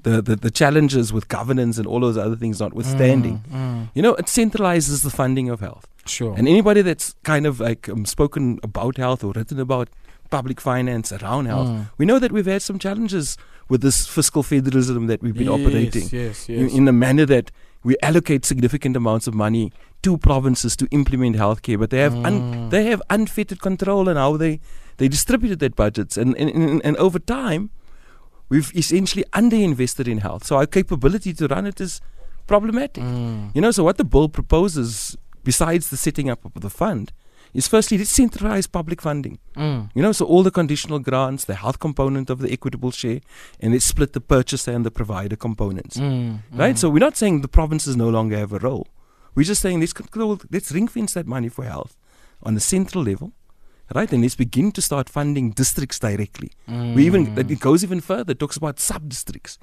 the, 0.07 0.21
the, 0.21 0.35
the 0.35 0.51
challenges 0.51 1.11
with 1.15 1.25
governance 1.27 1.77
and 1.79 1.87
all 1.87 1.99
those 2.07 2.17
other 2.25 2.35
things 2.35 2.59
notwithstanding, 2.59 3.37
Mm, 3.51 3.55
mm. 3.57 3.89
you 3.95 4.01
know, 4.05 4.13
it 4.15 4.25
centralizes 4.27 5.03
the 5.03 5.09
funding 5.21 5.49
of 5.49 5.59
health. 5.59 5.85
Sure. 6.05 6.33
And 6.37 6.47
anybody 6.47 6.81
that's 6.81 7.07
kind 7.23 7.45
of 7.45 7.59
like 7.59 7.89
um, 7.89 8.05
spoken 8.05 8.59
about 8.63 8.97
health 8.97 9.23
or 9.23 9.31
written 9.33 9.59
about 9.59 9.87
public 10.29 10.59
finance 10.61 11.11
around 11.11 11.45
health, 11.47 11.67
Mm. 11.69 11.89
we 11.97 12.05
know 12.05 12.19
that 12.19 12.31
we've 12.31 12.45
had 12.45 12.61
some 12.61 12.79
challenges 12.79 13.37
with 13.69 13.81
this 13.81 14.07
fiscal 14.07 14.43
federalism 14.43 15.07
that 15.07 15.21
we've 15.21 15.35
been 15.35 15.49
operating 15.49 16.03
Yes, 16.03 16.13
yes, 16.13 16.49
in, 16.49 16.69
in 16.69 16.87
a 16.87 16.93
manner 16.93 17.25
that 17.25 17.51
we 17.83 17.95
allocate 18.01 18.45
significant 18.45 18.95
amounts 18.95 19.27
of 19.27 19.33
money 19.33 19.71
to 20.03 20.17
provinces 20.17 20.75
to 20.77 20.87
implement 20.91 21.35
healthcare, 21.35 21.77
but 21.79 21.89
they 21.89 21.99
have 21.99 22.15
un, 22.15 22.35
Mm. 22.41 22.69
they 22.71 22.85
have 22.91 23.01
unfettered 23.09 23.61
control 23.61 24.09
on 24.09 24.15
how 24.15 24.37
they 24.37 24.59
they 24.97 25.07
distributed 25.07 25.59
their 25.59 25.69
budgets, 25.83 26.17
and 26.17 26.35
and, 26.37 26.49
and 26.51 26.81
and 26.83 26.97
over 26.97 27.19
time, 27.19 27.69
we've 28.49 28.71
essentially 28.75 29.23
underinvested 29.33 30.07
in 30.07 30.17
health. 30.19 30.43
So 30.45 30.55
our 30.57 30.65
capability 30.65 31.33
to 31.33 31.47
run 31.47 31.65
it 31.67 31.79
is 31.81 32.01
problematic. 32.47 33.03
Mm. 33.03 33.51
You 33.55 33.61
know, 33.61 33.71
so 33.71 33.83
what 33.83 33.97
the 33.97 34.05
bill 34.05 34.29
proposes, 34.29 35.17
besides 35.43 35.89
the 35.89 35.97
setting 35.97 36.29
up 36.29 36.43
of 36.45 36.61
the 36.61 36.69
fund, 36.69 37.11
is 37.53 37.67
firstly 37.67 37.97
let's 37.97 38.09
centralize 38.11 38.67
public 38.67 39.01
funding. 39.01 39.39
Mm. 39.55 39.89
You 39.95 40.01
know, 40.01 40.11
so 40.11 40.25
all 40.25 40.43
the 40.43 40.51
conditional 40.51 40.99
grants, 40.99 41.45
the 41.45 41.55
health 41.55 41.79
component 41.79 42.29
of 42.29 42.39
the 42.39 42.51
equitable 42.51 42.91
share, 42.91 43.21
and 43.59 43.73
let's 43.73 43.85
split 43.85 44.13
the 44.13 44.21
purchaser 44.21 44.71
and 44.71 44.85
the 44.85 44.91
provider 44.91 45.35
components. 45.35 45.97
Mm. 45.97 46.39
Right? 46.51 46.75
Mm. 46.75 46.77
So 46.77 46.89
we're 46.89 46.99
not 46.99 47.17
saying 47.17 47.41
the 47.41 47.47
provinces 47.47 47.95
no 47.95 48.09
longer 48.09 48.37
have 48.37 48.53
a 48.53 48.59
role. 48.59 48.87
We're 49.35 49.43
just 49.43 49.61
saying 49.61 49.79
let's 49.79 49.93
control, 49.93 50.39
let's 50.51 50.71
ring 50.71 50.87
fence 50.87 51.13
that 51.13 51.27
money 51.27 51.49
for 51.49 51.63
health 51.63 51.95
on 52.43 52.53
the 52.55 52.59
central 52.61 53.03
level. 53.03 53.33
Right? 53.95 54.11
And 54.11 54.21
let's 54.21 54.35
begin 54.35 54.71
to 54.73 54.81
start 54.81 55.07
funding 55.07 55.51
districts 55.51 55.97
directly. 55.99 56.51
We 56.67 57.05
even 57.05 57.27
Mm. 57.27 57.49
it 57.51 57.59
goes 57.59 57.83
even 57.83 58.01
further, 58.01 58.31
it 58.33 58.39
talks 58.39 58.57
about 58.57 58.79
sub 58.79 59.07
districts. 59.07 59.57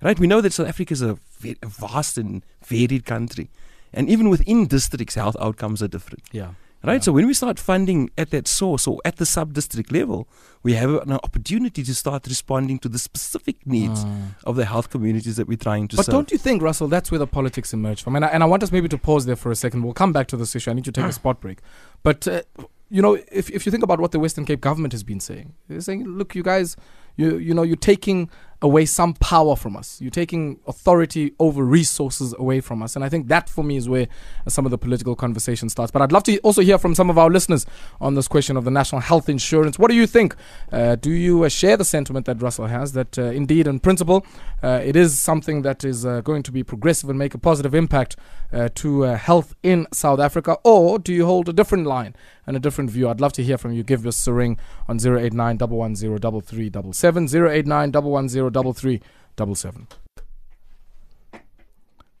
Right? 0.00 0.18
We 0.18 0.26
know 0.26 0.40
that 0.40 0.52
South 0.52 0.68
Africa 0.68 0.94
is 0.94 1.02
a, 1.02 1.18
a 1.62 1.66
vast 1.66 2.16
and 2.16 2.42
varied 2.64 3.04
country. 3.04 3.50
And 3.92 4.08
even 4.08 4.28
within 4.30 4.66
districts, 4.66 5.16
health 5.16 5.36
outcomes 5.40 5.82
are 5.82 5.88
different. 5.88 6.24
yeah. 6.32 6.50
Right? 6.84 6.94
Yeah. 6.94 7.00
So 7.00 7.12
when 7.12 7.26
we 7.26 7.34
start 7.34 7.58
funding 7.58 8.10
at 8.16 8.30
that 8.30 8.46
source 8.46 8.86
or 8.86 9.00
at 9.04 9.16
the 9.16 9.26
sub 9.26 9.52
district 9.52 9.90
level, 9.90 10.28
we 10.62 10.74
have 10.74 10.90
an 10.94 11.12
opportunity 11.12 11.82
to 11.82 11.94
start 11.94 12.26
responding 12.28 12.78
to 12.80 12.88
the 12.88 12.98
specific 12.98 13.66
needs 13.66 14.04
Mm. 14.04 14.36
of 14.44 14.54
the 14.56 14.64
health 14.64 14.88
communities 14.90 15.36
that 15.36 15.48
we're 15.48 15.56
trying 15.56 15.88
to 15.88 15.96
support. 15.96 16.06
But 16.06 16.12
serve. 16.12 16.14
don't 16.14 16.30
you 16.30 16.38
think, 16.38 16.62
Russell, 16.62 16.86
that's 16.88 17.10
where 17.10 17.18
the 17.18 17.26
politics 17.26 17.72
emerge 17.72 18.02
from? 18.02 18.14
And 18.16 18.24
I, 18.24 18.28
and 18.28 18.42
I 18.44 18.46
want 18.46 18.62
us 18.62 18.70
maybe 18.70 18.88
to 18.88 18.98
pause 18.98 19.26
there 19.26 19.36
for 19.36 19.50
a 19.50 19.56
second. 19.56 19.82
We'll 19.82 19.92
come 19.92 20.12
back 20.12 20.28
to 20.28 20.36
this 20.36 20.54
issue. 20.54 20.70
I 20.70 20.74
need 20.74 20.84
to 20.84 20.92
take 20.92 21.04
a 21.04 21.12
spot 21.22 21.40
break. 21.40 21.58
But, 22.04 22.28
uh, 22.28 22.42
you 22.90 23.02
know, 23.02 23.14
if, 23.32 23.50
if 23.50 23.66
you 23.66 23.72
think 23.72 23.82
about 23.82 23.98
what 24.00 24.12
the 24.12 24.20
Western 24.20 24.44
Cape 24.44 24.60
government 24.60 24.92
has 24.92 25.02
been 25.02 25.20
saying, 25.20 25.54
they're 25.68 25.80
saying, 25.80 26.04
look, 26.06 26.34
you 26.36 26.42
guys, 26.44 26.76
you, 27.16 27.36
you 27.38 27.54
know, 27.54 27.62
you're 27.62 27.76
taking 27.76 28.30
away 28.60 28.84
some 28.84 29.14
power 29.14 29.54
from 29.54 29.76
us. 29.76 30.00
You're 30.00 30.10
taking 30.10 30.58
authority 30.66 31.32
over 31.38 31.62
resources 31.62 32.34
away 32.38 32.60
from 32.60 32.82
us. 32.82 32.96
And 32.96 33.04
I 33.04 33.08
think 33.08 33.28
that, 33.28 33.48
for 33.48 33.62
me, 33.62 33.76
is 33.76 33.88
where 33.88 34.08
some 34.48 34.64
of 34.64 34.70
the 34.70 34.78
political 34.78 35.14
conversation 35.14 35.68
starts. 35.68 35.92
But 35.92 36.02
I'd 36.02 36.12
love 36.12 36.24
to 36.24 36.38
also 36.38 36.62
hear 36.62 36.78
from 36.78 36.94
some 36.94 37.08
of 37.08 37.18
our 37.18 37.30
listeners 37.30 37.66
on 38.00 38.14
this 38.14 38.26
question 38.26 38.56
of 38.56 38.64
the 38.64 38.70
national 38.70 39.00
health 39.00 39.28
insurance. 39.28 39.78
What 39.78 39.90
do 39.90 39.96
you 39.96 40.06
think? 40.06 40.34
Uh, 40.72 40.96
do 40.96 41.10
you 41.10 41.44
uh, 41.44 41.48
share 41.48 41.76
the 41.76 41.84
sentiment 41.84 42.26
that 42.26 42.42
Russell 42.42 42.66
has 42.66 42.92
that 42.94 43.18
uh, 43.18 43.24
indeed, 43.24 43.66
in 43.66 43.78
principle, 43.78 44.26
uh, 44.62 44.80
it 44.82 44.96
is 44.96 45.20
something 45.20 45.62
that 45.62 45.84
is 45.84 46.04
uh, 46.04 46.20
going 46.22 46.42
to 46.42 46.52
be 46.52 46.64
progressive 46.64 47.08
and 47.08 47.18
make 47.18 47.34
a 47.34 47.38
positive 47.38 47.74
impact 47.74 48.16
uh, 48.52 48.68
to 48.74 49.02
health 49.02 49.54
in 49.62 49.86
South 49.92 50.18
Africa? 50.18 50.56
Or 50.64 50.98
do 50.98 51.12
you 51.12 51.26
hold 51.26 51.48
a 51.48 51.52
different 51.52 51.86
line 51.86 52.16
and 52.46 52.56
a 52.56 52.60
different 52.60 52.90
view? 52.90 53.08
I'd 53.08 53.20
love 53.20 53.32
to 53.34 53.44
hear 53.44 53.58
from 53.58 53.72
you. 53.72 53.84
Give 53.84 54.04
us 54.06 54.26
a 54.26 54.32
ring 54.32 54.58
on 54.88 54.96
089 54.96 55.58
110 55.58 56.40
3377, 56.40 57.24
089 57.48 57.92
110 57.92 58.47
3377. 58.50 59.86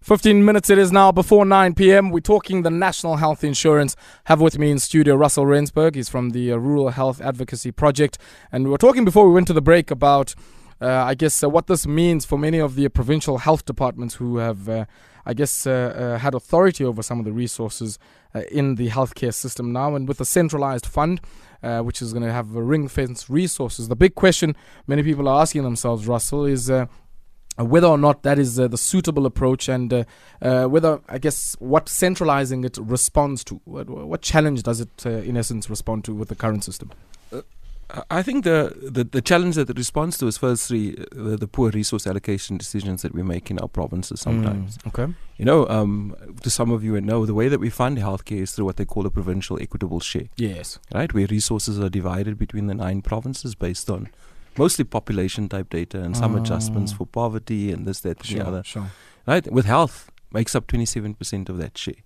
15 0.08 0.42
minutes 0.42 0.70
it 0.70 0.78
is 0.78 0.90
now 0.90 1.12
before 1.12 1.44
9 1.44 1.74
p.m. 1.74 2.08
We're 2.08 2.20
talking 2.20 2.62
the 2.62 2.70
National 2.70 3.16
Health 3.16 3.44
Insurance. 3.44 3.94
Have 4.24 4.40
with 4.40 4.58
me 4.58 4.70
in 4.70 4.78
studio 4.78 5.14
Russell 5.16 5.44
Rensburg. 5.44 5.96
He's 5.96 6.08
from 6.08 6.30
the 6.30 6.50
uh, 6.50 6.56
Rural 6.56 6.88
Health 6.88 7.20
Advocacy 7.20 7.72
Project. 7.72 8.16
And 8.50 8.64
we 8.64 8.70
were 8.70 8.78
talking 8.78 9.04
before 9.04 9.26
we 9.28 9.34
went 9.34 9.48
to 9.48 9.52
the 9.52 9.60
break 9.60 9.90
about, 9.90 10.34
uh, 10.80 10.86
I 10.86 11.14
guess, 11.14 11.44
uh, 11.44 11.50
what 11.50 11.66
this 11.66 11.86
means 11.86 12.24
for 12.24 12.38
many 12.38 12.58
of 12.58 12.74
the 12.74 12.88
provincial 12.88 13.36
health 13.36 13.66
departments 13.66 14.14
who 14.14 14.38
have, 14.38 14.66
uh, 14.66 14.86
I 15.28 15.34
guess, 15.34 15.66
uh, 15.66 15.70
uh, 15.70 16.18
had 16.18 16.34
authority 16.34 16.84
over 16.84 17.02
some 17.02 17.18
of 17.18 17.26
the 17.26 17.32
resources 17.32 17.98
uh, 18.34 18.40
in 18.50 18.76
the 18.76 18.88
healthcare 18.88 19.34
system 19.34 19.72
now. 19.72 19.94
And 19.94 20.08
with 20.08 20.22
a 20.22 20.24
centralized 20.24 20.86
fund, 20.86 21.20
which 21.60 22.00
is 22.00 22.14
going 22.14 22.24
to 22.24 22.32
have 22.32 22.54
ring 22.54 22.88
fence 22.88 23.28
resources, 23.28 23.88
the 23.88 23.96
big 23.96 24.14
question 24.14 24.56
many 24.86 25.02
people 25.02 25.28
are 25.28 25.42
asking 25.42 25.62
themselves, 25.62 26.08
Russell, 26.08 26.46
is. 26.46 26.72
Whether 27.60 27.88
or 27.88 27.98
not 27.98 28.22
that 28.22 28.38
is 28.38 28.60
uh, 28.60 28.68
the 28.68 28.78
suitable 28.78 29.26
approach 29.26 29.68
and 29.68 29.92
uh, 29.92 30.04
uh, 30.40 30.66
whether 30.66 31.00
I 31.08 31.18
guess 31.18 31.56
what 31.58 31.88
centralizing 31.88 32.62
it 32.62 32.78
responds 32.80 33.42
to 33.46 33.60
what, 33.64 33.90
what 33.90 34.22
challenge 34.22 34.62
does 34.62 34.80
it 34.80 35.04
in 35.04 35.36
essence 35.36 35.68
respond 35.68 36.04
to 36.04 36.14
with 36.14 36.28
the 36.28 36.36
current 36.36 36.62
system 36.62 36.92
I- 37.90 38.18
I 38.18 38.22
think 38.22 38.44
the, 38.44 38.74
the, 38.90 39.04
the 39.04 39.22
challenge 39.22 39.54
that 39.56 39.70
it 39.70 39.76
responds 39.78 40.18
to 40.18 40.26
is 40.26 40.36
firstly 40.38 40.90
the, 41.12 41.36
the 41.36 41.46
poor 41.48 41.70
resource 41.70 42.06
allocation 42.06 42.56
decisions 42.58 43.02
that 43.02 43.14
we 43.14 43.22
make 43.22 43.50
in 43.50 43.58
our 43.58 43.68
provinces 43.68 44.20
sometimes. 44.20 44.76
Mm, 44.78 44.86
okay 44.88 45.14
You 45.38 45.44
know, 45.44 45.66
um, 45.68 46.14
to 46.42 46.50
some 46.50 46.70
of 46.70 46.82
you 46.84 46.92
would 46.92 47.04
know, 47.04 47.24
the 47.26 47.34
way 47.34 47.48
that 47.48 47.60
we 47.60 47.70
fund 47.70 47.96
healthcare 47.98 48.42
is 48.42 48.52
through 48.52 48.66
what 48.66 48.76
they 48.76 48.84
call 48.84 49.06
a 49.06 49.10
provincial 49.10 49.58
equitable 49.60 50.00
share, 50.00 50.28
yes 50.36 50.78
right? 50.94 51.12
Where 51.14 51.26
resources 51.26 51.78
are 51.80 51.88
divided 51.90 52.36
between 52.38 52.66
the 52.66 52.74
nine 52.74 53.00
provinces 53.02 53.54
based 53.54 53.88
on 53.90 54.08
mostly 54.58 54.84
population 54.84 55.48
type 55.48 55.70
data 55.70 55.98
and 56.02 56.16
some 56.16 56.34
adjustments 56.36 56.92
Mm. 56.92 56.96
for 56.98 57.06
poverty 57.06 57.72
and 57.72 57.86
this, 57.86 58.00
that, 58.00 58.28
and 58.28 58.40
the 58.40 58.46
other. 58.46 58.62
sure 58.64 58.90
Right? 59.26 59.50
With 59.52 59.66
health, 59.66 60.10
makes 60.32 60.54
up 60.54 60.66
27% 60.66 61.48
of 61.48 61.56
that 61.58 61.78
share. 61.78 62.00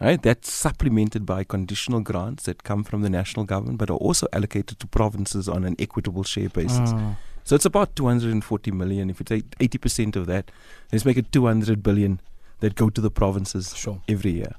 Right? 0.00 0.22
That's 0.22 0.50
supplemented 0.50 1.26
by 1.26 1.44
conditional 1.44 2.00
grants 2.00 2.44
that 2.44 2.64
come 2.64 2.84
from 2.84 3.02
the 3.02 3.10
national 3.10 3.44
government 3.44 3.78
but 3.78 3.90
are 3.90 3.96
also 3.98 4.26
allocated 4.32 4.78
to 4.80 4.86
provinces 4.86 5.46
on 5.48 5.64
an 5.64 5.76
equitable 5.78 6.22
share 6.24 6.48
basis. 6.48 6.92
Mm, 6.92 7.16
So 7.44 7.54
it's 7.54 7.66
about 7.66 7.94
240 7.96 8.70
million. 8.70 9.10
If 9.10 9.20
you 9.20 9.24
take 9.24 9.50
80% 9.58 10.16
of 10.16 10.26
that, 10.26 10.50
let's 10.90 11.04
make 11.04 11.18
it 11.18 11.30
200 11.32 11.82
billion 11.82 12.20
that 12.60 12.74
go 12.76 12.88
to 12.90 13.00
the 13.00 13.10
provinces 13.10 13.76
sure 13.76 14.00
every 14.08 14.30
year. 14.32 14.54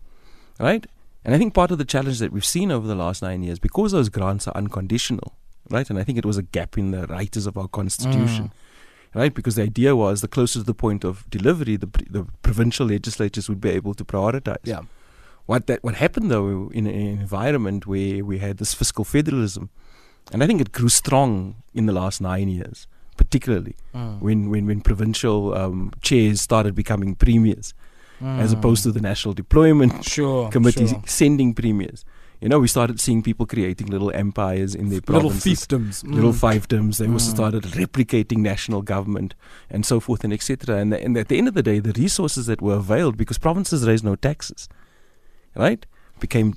Right? 0.59 0.85
And 1.25 1.33
I 1.33 1.37
think 1.39 1.53
part 1.55 1.71
of 1.71 1.77
the 1.79 1.85
challenge 1.85 2.19
that 2.19 2.31
we've 2.31 2.45
seen 2.45 2.71
over 2.71 2.87
the 2.87 2.95
last 2.95 3.21
nine 3.23 3.41
years, 3.43 3.59
because 3.59 3.91
those 3.91 4.09
grants 4.09 4.47
are 4.47 4.55
unconditional, 4.55 5.33
right? 5.69 5.87
And 5.89 5.97
I 5.99 6.03
think 6.03 6.17
it 6.17 6.25
was 6.25 6.37
a 6.37 6.43
gap 6.43 6.77
in 6.77 6.91
the 6.91 7.05
writers 7.07 7.45
of 7.47 7.57
our 7.57 7.67
constitution, 7.67 8.51
right? 9.15 9.33
Because 9.33 9.55
the 9.55 9.63
idea 9.63 9.95
was 9.95 10.21
the 10.21 10.27
closer 10.27 10.59
to 10.59 10.65
the 10.65 10.73
point 10.73 11.03
of 11.03 11.27
delivery, 11.29 11.77
the, 11.77 11.87
the 12.09 12.25
provincial 12.41 12.87
legislatures 12.87 13.49
would 13.49 13.61
be 13.61 13.69
able 13.69 13.93
to 13.95 14.03
prioritize. 14.05 14.57
yeah 14.63 14.81
What 15.51 15.63
that 15.67 15.79
what 15.87 15.95
happened 16.05 16.27
though 16.35 16.49
in 16.79 16.85
an 16.87 16.95
environment 17.21 17.81
where 17.93 18.23
we 18.31 18.35
had 18.45 18.55
this 18.61 18.73
fiscal 18.81 19.03
federalism, 19.15 19.63
and 20.31 20.39
I 20.43 20.47
think 20.47 20.61
it 20.65 20.71
grew 20.79 20.89
strong 21.03 21.31
in 21.79 21.83
the 21.89 21.95
last 22.01 22.17
nine 22.31 22.47
years, 22.57 22.77
particularly 23.21 23.75
Mm, 23.93 24.13
when 24.25 24.39
when 24.53 24.63
when 24.69 24.79
provincial 24.89 25.39
um, 25.61 25.79
chairs 26.07 26.37
started 26.49 26.73
becoming 26.83 27.11
premiers 27.25 27.67
as 28.43 28.49
mm. 28.53 28.57
opposed 28.57 28.81
to 28.87 28.91
the 28.97 29.01
national 29.11 29.33
deployment 29.43 29.93
sure 30.15 30.49
committee 30.55 30.87
sure. 30.93 31.03
sending 31.19 31.49
premiers. 31.61 32.01
You 32.43 32.49
know, 32.51 32.59
we 32.65 32.69
started 32.77 32.97
seeing 33.05 33.21
people 33.29 33.45
creating 33.53 33.87
little 33.95 34.11
empires 34.23 34.71
in 34.81 34.85
their 34.91 35.01
Little 35.07 35.29
provinces, 35.29 35.45
fiefdoms. 35.67 35.95
little 36.17 36.33
Mm. 36.33 36.41
fiefdoms. 36.45 36.93
They 36.99 37.07
also 37.15 37.31
Mm. 37.31 37.35
started 37.39 37.63
replicating 37.81 38.39
national 38.53 38.81
government 38.93 39.31
and 39.73 39.81
so 39.91 39.99
forth 40.05 40.21
and 40.25 40.33
etc. 40.37 40.77
And, 40.81 40.89
and 41.05 41.13
at 41.23 41.27
the 41.31 41.37
end 41.41 41.47
of 41.51 41.55
the 41.59 41.65
day, 41.71 41.77
the 41.89 41.95
resources 42.05 42.43
that 42.49 42.59
were 42.67 42.77
availed 42.85 43.15
because 43.23 43.37
provinces 43.47 43.79
raised 43.89 44.05
no 44.11 44.15
taxes, 44.29 44.61
right, 45.55 45.85
became 46.19 46.55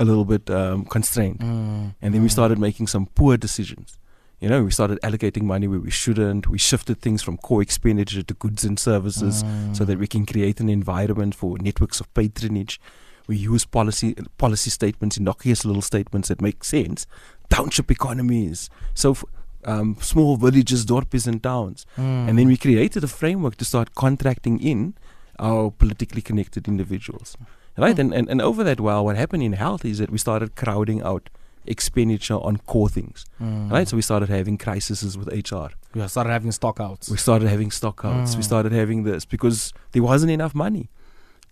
a 0.00 0.04
little 0.04 0.24
bit 0.24 0.50
um, 0.50 0.84
constrained. 0.84 1.38
Mm. 1.40 1.94
And 2.02 2.14
then 2.14 2.22
we 2.22 2.28
Mm. 2.28 2.32
started 2.32 2.58
making 2.58 2.88
some 2.88 3.06
poor 3.14 3.36
decisions. 3.36 3.98
You 4.40 4.48
know, 4.50 4.64
we 4.64 4.70
started 4.72 4.98
allocating 5.02 5.42
money 5.44 5.68
where 5.68 5.78
we 5.78 5.90
shouldn't. 5.90 6.48
We 6.48 6.58
shifted 6.58 7.00
things 7.00 7.22
from 7.22 7.38
core 7.38 7.62
expenditure 7.62 8.22
to 8.22 8.34
goods 8.34 8.64
and 8.64 8.78
services 8.78 9.44
so 9.72 9.84
that 9.84 9.98
we 9.98 10.06
can 10.06 10.26
create 10.26 10.60
an 10.60 10.68
environment 10.68 11.34
for 11.34 11.56
networks 11.58 12.00
of 12.00 12.12
patronage. 12.14 12.80
We 13.26 13.36
use 13.36 13.64
policy 13.64 14.14
policy 14.36 14.68
statements, 14.70 15.16
innocuous 15.16 15.64
little 15.64 15.80
statements 15.82 16.28
that 16.28 16.42
make 16.42 16.62
sense. 16.64 17.06
Township 17.48 17.90
economies, 17.90 18.68
so 18.94 19.12
f- 19.12 19.24
um, 19.64 19.96
small 20.00 20.36
villages, 20.36 20.84
dorps, 20.84 21.26
and 21.26 21.42
towns. 21.42 21.86
Mm. 21.96 22.28
And 22.28 22.38
then 22.38 22.46
we 22.48 22.58
created 22.58 23.02
a 23.04 23.08
framework 23.08 23.56
to 23.58 23.64
start 23.64 23.94
contracting 23.94 24.60
in 24.60 24.94
our 25.38 25.70
politically 25.70 26.22
connected 26.22 26.66
individuals. 26.68 27.36
Right? 27.76 27.94
Hmm. 27.96 28.00
And, 28.00 28.14
and 28.14 28.28
and 28.30 28.40
over 28.42 28.62
that 28.64 28.80
while, 28.80 29.04
what 29.04 29.16
happened 29.16 29.42
in 29.42 29.52
health 29.54 29.84
is 29.84 29.98
that 29.98 30.10
we 30.10 30.18
started 30.18 30.54
crowding 30.56 31.02
out 31.02 31.28
expenditure 31.66 32.34
on 32.34 32.58
core 32.58 32.88
things. 32.88 33.24
Mm. 33.40 33.70
Right? 33.72 33.88
So 33.88 33.96
we 33.96 34.02
started 34.02 34.28
having 34.28 34.58
crises 34.58 35.16
with 35.18 35.28
HR. 35.28 35.68
yeah, 35.94 36.06
started 36.06 36.30
having 36.30 36.50
stockouts. 36.50 37.10
We 37.10 37.16
started 37.16 37.48
having 37.48 37.70
stockouts. 37.70 38.34
We 38.36 38.42
Mm. 38.42 38.44
started 38.44 38.72
having 38.72 39.04
this 39.04 39.24
because 39.24 39.72
there 39.92 40.02
wasn't 40.02 40.30
enough 40.32 40.54
money. 40.54 40.88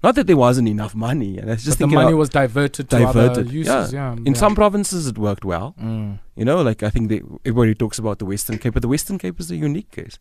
Not 0.03 0.17
that 0.17 0.27
there 0.27 0.37
wasn't 0.37 0.69
enough 0.69 0.95
money, 0.97 1.39
and 1.39 1.49
I 1.49 1.55
was 1.55 1.65
just 1.65 1.79
but 1.79 1.89
the 1.89 1.95
money 1.95 2.13
was 2.15 2.29
diverted 2.29 2.91
to 2.91 2.97
other 2.97 3.29
diverted. 3.29 3.53
uses. 3.53 3.93
Yeah. 3.93 4.13
In 4.15 4.27
yeah. 4.35 4.41
some 4.45 4.55
provinces, 4.57 5.07
it 5.07 5.17
worked 5.17 5.45
well. 5.45 5.75
Mm. 5.81 6.19
You 6.35 6.45
know, 6.45 6.61
like 6.61 6.83
I 6.83 6.91
think 6.91 7.09
they, 7.09 7.23
everybody 7.47 7.75
talks 7.75 7.99
about 8.01 8.19
the 8.19 8.25
Western 8.27 8.59
Cape, 8.59 8.75
but 8.75 8.83
the 8.83 8.89
Western 8.89 9.17
Cape 9.19 9.39
is 9.39 9.51
a 9.53 9.57
unique 9.57 9.91
case. 9.93 10.19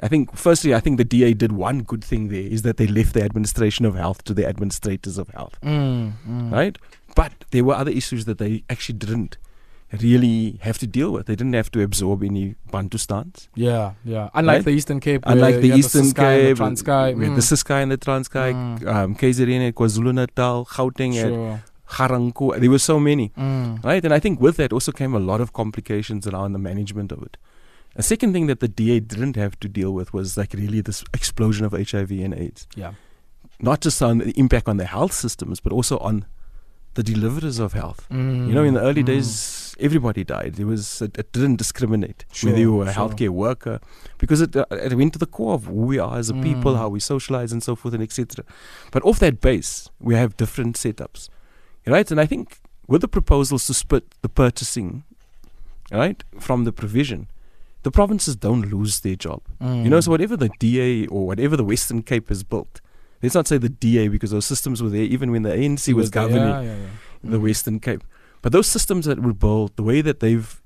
I 0.00 0.08
think, 0.08 0.36
firstly, 0.36 0.74
I 0.74 0.80
think 0.80 0.96
the 0.96 1.04
DA 1.04 1.34
did 1.34 1.52
one 1.52 1.82
good 1.82 2.04
thing 2.04 2.28
there 2.28 2.42
is 2.56 2.62
that 2.62 2.76
they 2.76 2.86
left 2.86 3.14
the 3.14 3.22
administration 3.22 3.84
of 3.84 3.94
health 3.96 4.22
to 4.24 4.34
the 4.34 4.46
administrators 4.46 5.18
of 5.18 5.28
health, 5.30 5.56
Mm. 5.62 6.12
Mm. 6.28 6.52
right? 6.52 6.78
But 7.16 7.32
there 7.50 7.64
were 7.64 7.74
other 7.74 7.90
issues 7.90 8.24
that 8.26 8.38
they 8.38 8.62
actually 8.70 8.98
didn't 8.98 9.38
really 10.00 10.58
have 10.62 10.78
to 10.78 10.86
deal 10.86 11.10
with. 11.12 11.26
They 11.26 11.34
didn't 11.34 11.54
have 11.54 11.70
to 11.72 11.82
absorb 11.82 12.22
any 12.22 12.54
Bantustans. 12.70 13.48
Yeah, 13.54 13.92
yeah. 14.04 14.28
Unlike 14.34 14.56
Right? 14.56 14.64
the 14.66 14.70
Eastern 14.72 15.00
Cape, 15.00 15.22
Unlike 15.26 15.60
the 15.62 15.70
Eastern 15.70 16.04
and 16.06 16.14
Cape, 16.14 16.56
the 16.58 16.62
Transkei. 16.64 17.24
had 17.24 17.36
the 17.36 17.40
Ciskei 17.40 17.82
and 17.82 17.92
the 17.92 17.98
Transkei, 17.98 18.52
Mm. 18.54 18.86
um, 18.94 19.14
KZN 19.14 19.72
KwaZulu 19.72 20.14
Natal, 20.14 20.64
Gauteng 20.66 21.14
and 21.24 21.34
Sure. 21.34 21.62
Garanku. 21.90 22.60
There 22.60 22.70
were 22.70 22.78
so 22.78 23.00
many. 23.00 23.32
Mm. 23.36 23.82
right? 23.82 24.04
And 24.04 24.12
I 24.12 24.18
think 24.20 24.40
with 24.40 24.56
that 24.58 24.72
also 24.72 24.92
came 24.92 25.14
a 25.14 25.18
lot 25.18 25.40
of 25.40 25.52
complications 25.54 26.26
around 26.26 26.52
the 26.52 26.58
management 26.58 27.10
of 27.10 27.22
it. 27.22 27.36
A 27.96 28.02
second 28.02 28.32
thing 28.32 28.46
that 28.46 28.60
the 28.60 28.68
DA 28.68 29.00
didn't 29.00 29.36
have 29.36 29.58
to 29.60 29.68
deal 29.68 29.92
with 29.92 30.12
was 30.12 30.36
like 30.36 30.52
really 30.54 30.80
this 30.80 31.02
explosion 31.12 31.64
of 31.66 31.72
HIV 31.72 32.10
and 32.12 32.32
AIDS, 32.34 32.66
Yeah. 32.76 32.92
not 33.60 33.80
just 33.80 34.00
on 34.02 34.18
the 34.18 34.30
impact 34.38 34.68
on 34.68 34.76
the 34.76 34.84
health 34.86 35.12
systems, 35.12 35.58
but 35.60 35.72
also 35.72 35.98
on 35.98 36.26
the 36.94 37.02
deliverers 37.02 37.58
of 37.58 37.72
health. 37.72 38.06
Mm. 38.10 38.48
You 38.48 38.54
know, 38.54 38.64
in 38.64 38.74
the 38.74 38.80
early 38.80 39.02
Mm. 39.02 39.06
days, 39.06 39.76
everybody 39.80 40.24
died. 40.24 40.54
There 40.54 40.66
was 40.66 41.02
it, 41.02 41.16
it 41.18 41.32
didn't 41.32 41.56
discriminate 41.56 42.24
Sure, 42.32 42.50
whether 42.50 42.60
you 42.60 42.72
were 42.72 42.84
a 42.88 42.92
sure. 42.92 43.08
healthcare 43.08 43.28
worker 43.30 43.80
because 44.18 44.40
it, 44.40 44.54
uh, 44.56 44.64
it 44.70 44.94
went 44.94 45.12
to 45.12 45.18
the 45.18 45.26
core 45.26 45.54
of 45.54 45.64
who 45.66 45.72
we 45.92 45.98
are 45.98 46.18
as 46.18 46.28
a 46.30 46.34
people, 46.34 46.74
Mm. 46.74 46.78
how 46.78 46.88
we 46.88 47.00
socialize, 47.00 47.52
and 47.52 47.62
so 47.62 47.74
forth 47.76 47.94
and 47.94 48.02
etc. 48.02 48.44
But 48.90 49.02
off 49.04 49.18
that 49.20 49.40
base, 49.40 49.90
we 50.00 50.14
have 50.14 50.36
different 50.36 50.76
setups, 50.76 51.28
right? 51.86 52.08
And 52.10 52.20
I 52.20 52.26
think 52.26 52.58
with 52.88 53.00
the 53.00 53.08
proposals 53.08 53.66
to 53.66 53.74
split 53.74 54.04
the 54.22 54.28
purchasing, 54.28 55.04
right, 55.92 56.22
from 56.40 56.64
the 56.64 56.72
provision, 56.72 57.28
the 57.82 57.90
provinces 57.90 58.34
don't 58.36 58.70
lose 58.70 59.00
their 59.00 59.16
job. 59.16 59.40
You 59.60 59.88
know, 59.90 60.00
so 60.00 60.08
Mm. 60.08 60.12
whatever 60.12 60.36
the 60.36 60.50
DA 60.58 61.06
or 61.06 61.26
whatever 61.26 61.56
the 61.56 61.64
Western 61.64 62.02
Cape 62.02 62.28
has 62.28 62.42
built, 62.42 62.80
let's 63.22 63.34
not 63.34 63.46
say 63.48 63.58
the 63.58 63.68
DA 63.68 64.08
because 64.08 64.30
those 64.30 64.46
systems 64.46 64.82
were 64.82 64.88
there 64.90 65.02
even 65.02 65.30
when 65.30 65.42
the 65.42 65.50
ANC 65.50 65.92
was, 65.92 66.10
there, 66.10 66.22
governing 66.22 66.48
Yeah, 66.48 66.60
yeah, 66.62 66.76
yeah. 66.76 67.30
the 67.32 67.38
Mm. 67.38 67.42
Western 67.42 67.80
Cape. 67.80 68.02
But 68.42 68.52
those 68.52 68.66
systems 68.66 69.04
that 69.06 69.20
were 69.20 69.32
built, 69.32 69.76
the 69.76 69.82
way 69.82 70.00
that 70.02 70.20
they've 70.20 70.60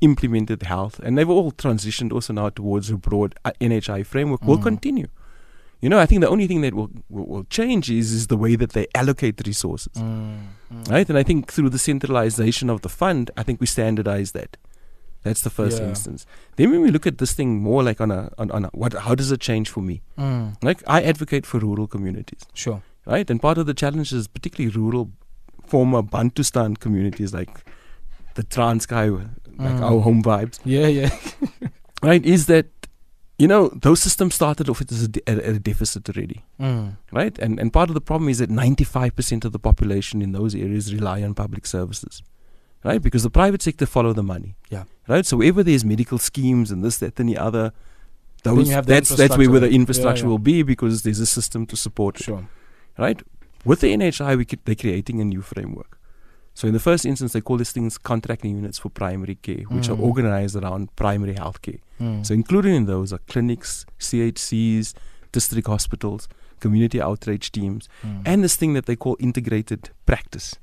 implemented 0.00 0.62
health, 0.64 0.98
and 1.02 1.16
they've 1.16 1.30
all 1.30 1.52
transitioned 1.52 2.12
also 2.12 2.32
now 2.32 2.48
towards 2.50 2.90
a 2.90 2.96
broad 2.96 3.34
uh, 3.44 3.52
NHI 3.60 4.02
framework, 4.04 4.42
will 4.44 4.58
Mm. 4.58 4.62
continue. 4.62 5.06
You 5.80 5.88
know, 5.90 5.98
I 5.98 6.06
think 6.06 6.20
the 6.22 6.28
only 6.28 6.46
thing 6.46 6.62
that 6.62 6.72
will, 6.74 6.90
will, 7.10 7.26
will 7.26 7.44
change 7.44 7.90
is, 7.90 8.12
is 8.12 8.26
the 8.28 8.36
way 8.36 8.56
that 8.56 8.72
they 8.72 8.86
allocate 8.94 9.36
the 9.36 9.44
resources. 9.46 9.92
Mm. 9.96 10.38
Mm. 10.72 10.90
Right? 10.90 11.08
And 11.08 11.18
I 11.18 11.22
think 11.22 11.52
through 11.52 11.70
the 11.70 11.78
centralization 11.78 12.70
of 12.70 12.80
the 12.82 12.88
fund, 12.88 13.30
I 13.36 13.42
think 13.42 13.60
we 13.60 13.66
standardize 13.66 14.32
that. 14.32 14.56
That's 15.24 15.42
the 15.42 15.50
first 15.50 15.80
Yeah. 15.80 15.88
instance. 15.88 16.26
Then 16.56 16.70
when 16.70 16.80
we 16.82 16.90
look 16.90 17.06
at 17.06 17.18
this 17.18 17.32
thing 17.32 17.60
more 17.62 17.82
like 17.82 18.00
on 18.00 18.10
a, 18.10 18.30
on, 18.38 18.50
on 18.50 18.64
a 18.66 18.70
what, 18.82 18.92
how 18.92 19.14
does 19.14 19.30
it 19.32 19.40
change 19.40 19.68
for 19.70 19.80
me? 19.82 20.02
Mm. 20.18 20.56
Like 20.62 20.82
I 20.86 21.02
advocate 21.02 21.46
for 21.46 21.58
rural 21.58 21.86
communities 21.86 22.42
Sure. 22.54 22.82
right? 23.06 23.28
And 23.30 23.40
part 23.40 23.58
of 23.58 23.66
the 23.66 23.74
challenge 23.74 24.12
is 24.12 24.28
particularly 24.28 24.74
rural, 24.76 25.10
former 25.66 26.02
Bantustan 26.02 26.78
communities 26.78 27.32
like 27.34 27.64
the 28.34 28.42
Transkei, 28.44 29.10
like 29.58 29.76
Mm. 29.76 29.82
our 29.82 30.00
home 30.00 30.22
vibes, 30.22 30.58
Yeah, 30.64 30.86
yeah. 30.88 31.10
right? 32.02 32.24
Is 32.24 32.46
that 32.46 32.66
you 33.38 33.48
know 33.48 33.68
those 33.86 34.00
systems 34.02 34.34
started 34.34 34.68
off 34.68 34.80
as 34.82 35.02
a, 35.04 35.08
de- 35.08 35.28
at, 35.28 35.38
a 35.56 35.58
deficit 35.58 36.08
already, 36.10 36.42
Mm. 36.60 36.96
right? 37.12 37.38
And 37.38 37.58
and 37.60 37.72
part 37.72 37.88
of 37.90 37.94
the 37.94 38.00
problem 38.00 38.28
is 38.28 38.38
that 38.38 38.50
ninety 38.50 38.84
five 38.84 39.16
percent 39.16 39.44
of 39.44 39.52
the 39.52 39.58
population 39.58 40.22
in 40.22 40.32
those 40.32 40.54
areas 40.54 40.92
rely 40.94 41.22
on 41.22 41.34
public 41.34 41.66
services. 41.66 42.22
Right, 42.84 43.00
because 43.00 43.22
the 43.22 43.30
private 43.30 43.62
sector 43.62 43.86
follow 43.86 44.12
the 44.12 44.22
money. 44.22 44.56
Yeah. 44.70 44.84
Right. 45.08 45.24
So 45.24 45.38
wherever 45.38 45.62
there's 45.62 45.84
medical 45.84 46.18
schemes 46.18 46.70
and 46.70 46.84
this, 46.84 46.98
that, 46.98 47.18
and 47.18 47.28
the 47.28 47.38
other, 47.38 47.72
those 48.42 48.68
you 48.68 48.74
have 48.74 48.86
the 48.86 48.94
that's 48.94 49.08
that's 49.10 49.36
where, 49.38 49.50
where 49.50 49.60
the 49.60 49.70
infrastructure. 49.70 50.24
Yeah, 50.24 50.26
yeah. 50.26 50.30
will 50.30 50.38
be 50.38 50.62
because 50.62 51.02
there's 51.02 51.18
a 51.20 51.26
system 51.26 51.66
to 51.66 51.76
support 51.76 52.20
it 52.20 52.24
Sure. 52.24 52.46
right? 52.98 53.22
With 53.64 53.80
the 53.80 53.94
NHI, 53.94 54.36
we 54.36 54.44
they're 54.66 54.74
creating 54.74 55.20
a 55.20 55.24
new 55.24 55.40
framework. 55.40 55.98
So 56.52 56.68
in 56.68 56.74
the 56.74 56.78
first 56.80 57.04
instance, 57.06 57.32
they 57.32 57.40
call 57.40 57.56
these 57.56 57.72
things 57.72 57.96
contracting 57.98 58.54
units 58.54 58.78
for 58.78 58.88
primary 58.90 59.36
care, 59.36 59.64
which 59.70 59.88
are 59.88 59.96
Mm. 59.96 60.00
organized 60.10 60.54
around 60.54 60.94
primary 60.94 61.34
health 61.34 61.62
care. 61.62 61.80
Mm. 62.00 62.24
So 62.26 62.34
included 62.34 62.72
in 62.72 62.84
those 62.84 63.12
are 63.14 63.18
clinics, 63.26 63.86
CHCs, 63.98 64.94
district 65.32 65.66
hospitals, 65.66 66.28
community 66.60 67.00
outreach 67.00 67.50
teams, 67.50 67.88
Mm. 68.02 68.22
and 68.26 68.44
this 68.44 68.56
thing 68.56 68.74
that 68.74 68.86
they 68.86 68.94
call 68.96 69.16
integrated 69.18 69.90
practice, 70.06 70.54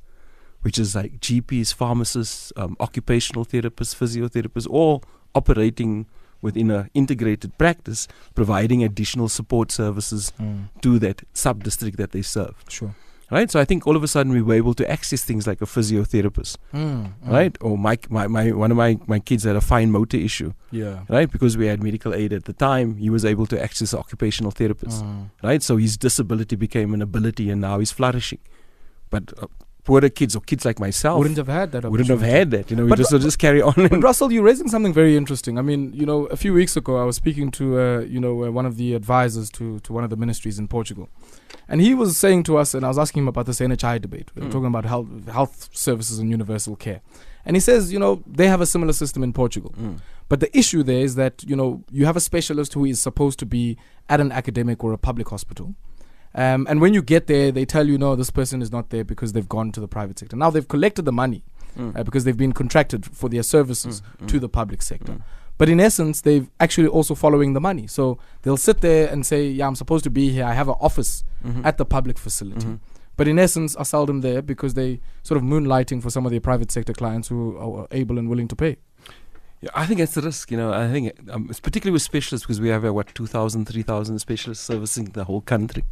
which 0.61 0.77
is 0.77 0.95
like 0.95 1.19
GPs, 1.19 1.73
pharmacists, 1.73 2.53
um, 2.55 2.75
occupational 2.79 3.45
therapists, 3.45 3.95
physiotherapists, 3.95 4.67
all 4.69 5.03
operating 5.35 6.05
within 6.41 6.71
an 6.71 6.89
integrated 6.93 7.55
practice, 7.57 8.07
providing 8.35 8.83
additional 8.83 9.29
support 9.29 9.71
services 9.71 10.33
Mm. 10.39 10.69
to 10.81 10.97
that 10.99 11.21
sub 11.33 11.63
district 11.63 11.97
that 11.97 12.11
they 12.11 12.21
serve 12.23 12.55
Sure. 12.67 12.95
right? 13.29 13.49
So 13.51 13.59
I 13.59 13.65
think 13.65 13.85
all 13.87 13.95
of 13.95 14.03
a 14.03 14.07
sudden 14.07 14.33
we 14.33 14.41
were 14.41 14.55
able 14.55 14.73
to 14.73 14.89
access 14.91 15.23
things 15.23 15.45
like 15.45 15.61
a 15.61 15.65
physiotherapist, 15.65 16.57
Mm. 16.73 16.81
Mm. 17.23 17.31
right? 17.31 17.55
Or 17.61 17.77
my, 17.77 17.95
my, 18.09 18.25
my 18.27 18.51
one 18.51 18.71
of 18.71 18.77
my, 18.77 18.97
my 19.05 19.19
kids 19.19 19.43
had 19.43 19.55
a 19.55 19.61
fine 19.61 19.91
motor 19.91 20.17
issue, 20.17 20.53
Yeah. 20.71 21.01
right? 21.09 21.29
Because 21.31 21.57
we 21.57 21.67
had 21.67 21.81
medical 21.83 22.13
aid 22.15 22.33
at 22.33 22.45
the 22.45 22.53
time, 22.53 22.97
he 22.97 23.09
was 23.11 23.23
able 23.23 23.45
to 23.47 23.61
access 23.63 23.93
occupational 23.93 24.51
therapist, 24.51 25.03
Mm. 25.03 25.29
right? 25.43 25.61
So 25.63 25.77
his 25.77 25.95
disability 25.95 26.55
became 26.55 26.93
an 26.95 27.01
ability, 27.03 27.49
and 27.51 27.61
now 27.61 27.77
he's 27.79 27.91
flourishing. 27.91 28.39
But 29.11 29.31
uh, 29.41 29.45
poorer 29.83 30.09
kids 30.09 30.35
or 30.35 30.41
kids 30.41 30.63
like 30.65 30.79
myself 30.79 31.17
Wouldn't 31.17 31.37
have 31.37 31.47
had 31.47 31.71
that. 31.71 31.83
wouldn't 31.89 32.09
have 32.09 32.21
had 32.21 32.51
that. 32.51 32.69
You 32.69 32.77
know, 32.77 32.83
we 32.83 32.89
But- 32.89 32.97
just 32.99 33.11
would 33.11 33.21
just 33.21 33.39
carry 33.39 33.61
on. 33.61 33.73
But 33.75 34.03
Russell, 34.03 34.31
you're 34.31 34.43
raising 34.43 34.67
something 34.69 34.93
very 34.93 35.17
interesting. 35.17 35.57
I 35.57 35.61
mean, 35.61 35.91
you 35.93 36.05
know, 36.05 36.25
a 36.27 36.35
few 36.37 36.53
weeks 36.53 36.77
ago, 36.77 36.97
I 36.97 37.03
was 37.03 37.15
speaking 37.15 37.49
to, 37.51 37.79
uh, 37.79 37.99
you 38.01 38.19
know, 38.19 38.43
uh, 38.45 38.51
one 38.51 38.65
of 38.65 38.77
the 38.77 38.93
advisors 38.93 39.49
to, 39.51 39.79
to 39.79 39.93
one 39.93 40.03
of 40.03 40.09
the 40.09 40.17
ministries 40.17 40.59
in 40.59 40.67
Portugal, 40.67 41.09
and 41.67 41.81
he 41.81 41.93
was 41.95 42.17
saying 42.17 42.43
to 42.43 42.57
us, 42.57 42.73
and 42.75 42.85
I 42.85 42.89
was 42.89 42.99
asking 42.99 43.23
him 43.23 43.27
about 43.27 43.45
this 43.47 43.59
NHI 43.59 43.99
debate. 43.99 44.29
We 44.35 44.41
were 44.41 44.47
Mm. 44.49 44.51
talking 44.51 44.67
about 44.67 44.85
health, 44.85 45.07
health 45.31 45.69
services 45.73 46.19
and 46.19 46.29
universal 46.29 46.75
care, 46.75 47.01
and 47.45 47.55
he 47.55 47.59
says, 47.59 47.91
you 47.91 47.99
know, 47.99 48.23
they 48.27 48.47
have 48.47 48.61
a 48.61 48.65
similar 48.65 48.93
system 48.93 49.23
in 49.23 49.33
Portugal, 49.33 49.73
Mm. 49.81 49.97
but 50.29 50.39
the 50.41 50.55
issue 50.57 50.83
there 50.83 51.03
is 51.03 51.15
that 51.15 51.43
you 51.47 51.55
know 51.55 51.83
you 51.91 52.05
have 52.05 52.15
a 52.15 52.19
specialist 52.21 52.73
who 52.75 52.85
is 52.85 53.01
supposed 53.01 53.39
to 53.39 53.45
be 53.45 53.77
at 54.09 54.19
an 54.21 54.31
academic 54.31 54.83
or 54.83 54.93
a 54.93 54.97
public 54.97 55.29
hospital. 55.29 55.73
Um, 56.33 56.65
and 56.69 56.79
when 56.79 56.93
you 56.93 57.01
get 57.01 57.27
there, 57.27 57.51
they 57.51 57.65
tell 57.65 57.87
you, 57.87 57.97
no, 57.97 58.15
this 58.15 58.29
person 58.31 58.61
is 58.61 58.71
not 58.71 58.89
there 58.89 59.03
because 59.03 59.33
they've 59.33 59.49
gone 59.49 59.71
to 59.73 59.79
the 59.81 59.87
private 59.87 60.17
sector. 60.19 60.35
Now 60.37 60.49
they've 60.49 60.67
collected 60.67 61.03
the 61.05 61.11
money 61.11 61.43
Mm. 61.77 61.97
uh, 61.97 62.03
because 62.03 62.25
they've 62.25 62.35
been 62.37 62.51
contracted 62.51 63.05
for 63.05 63.29
their 63.29 63.43
services 63.43 64.01
Mm. 64.21 64.27
to 64.27 64.39
the 64.39 64.49
public 64.49 64.81
sector. 64.81 65.13
Mm. 65.13 65.21
But 65.57 65.69
in 65.69 65.79
essence, 65.79 66.19
they've 66.21 66.49
actually 66.59 66.87
also 66.87 67.15
following 67.15 67.53
the 67.53 67.61
money. 67.61 67.87
So 67.87 68.17
they'll 68.41 68.57
sit 68.57 68.81
there 68.81 69.07
and 69.09 69.25
say, 69.25 69.47
"Yeah, 69.49 69.67
I'm 69.67 69.75
supposed 69.75 70.03
to 70.03 70.09
be 70.09 70.29
here. 70.31 70.43
I 70.43 70.53
have 70.53 70.67
an 70.67 70.75
office 70.81 71.23
Mhm. 71.45 71.65
at 71.65 71.77
the 71.77 71.85
public 71.85 72.17
facility." 72.17 72.65
Mhm. 72.67 72.79
But 73.15 73.27
in 73.29 73.37
essence, 73.39 73.73
are 73.75 73.85
seldom 73.85 74.19
there 74.21 74.41
because 74.41 74.73
they 74.73 74.99
sort 75.23 75.37
of 75.37 75.43
moonlighting 75.43 76.01
for 76.01 76.09
some 76.09 76.25
of 76.25 76.31
their 76.31 76.41
private 76.41 76.71
sector 76.71 76.91
clients 76.93 77.27
who 77.29 77.55
are 77.57 77.87
able 77.91 78.17
and 78.19 78.27
willing 78.29 78.47
to 78.49 78.55
pay. 78.55 78.75
Yeah, 79.61 79.69
I 79.75 79.85
think 79.85 79.99
it's 80.01 80.13
the 80.15 80.21
risk, 80.21 80.49
you 80.51 80.57
know. 80.57 80.73
I 80.73 80.89
think, 80.91 81.13
um, 81.29 81.47
it's 81.49 81.59
particularly 81.59 81.93
with 81.93 82.01
specialists, 82.01 82.45
because 82.45 82.59
we 82.59 82.69
have 82.69 82.83
uh, 82.83 82.91
what 82.93 83.13
2,000, 83.15 83.65
3,000 83.65 84.19
specialists 84.19 84.65
servicing 84.65 85.05
the 85.13 85.23
whole 85.25 85.41
country, 85.41 85.83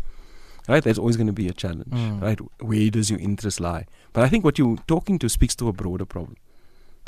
right? 0.69 0.83
That's 0.83 0.99
always 0.99 1.17
going 1.17 1.27
to 1.27 1.33
be 1.41 1.47
a 1.49 1.53
challenge, 1.63 1.91
Mm. 1.91 2.21
right? 2.21 2.39
Where 2.71 2.89
does 2.97 3.09
your 3.11 3.19
interest 3.19 3.59
lie? 3.59 3.85
But 4.13 4.23
I 4.23 4.29
think 4.29 4.43
what 4.45 4.57
you're 4.59 4.77
talking 4.87 5.19
to 5.19 5.29
speaks 5.37 5.55
to 5.61 5.67
a 5.67 5.73
broader 5.73 6.05
problem, 6.05 6.37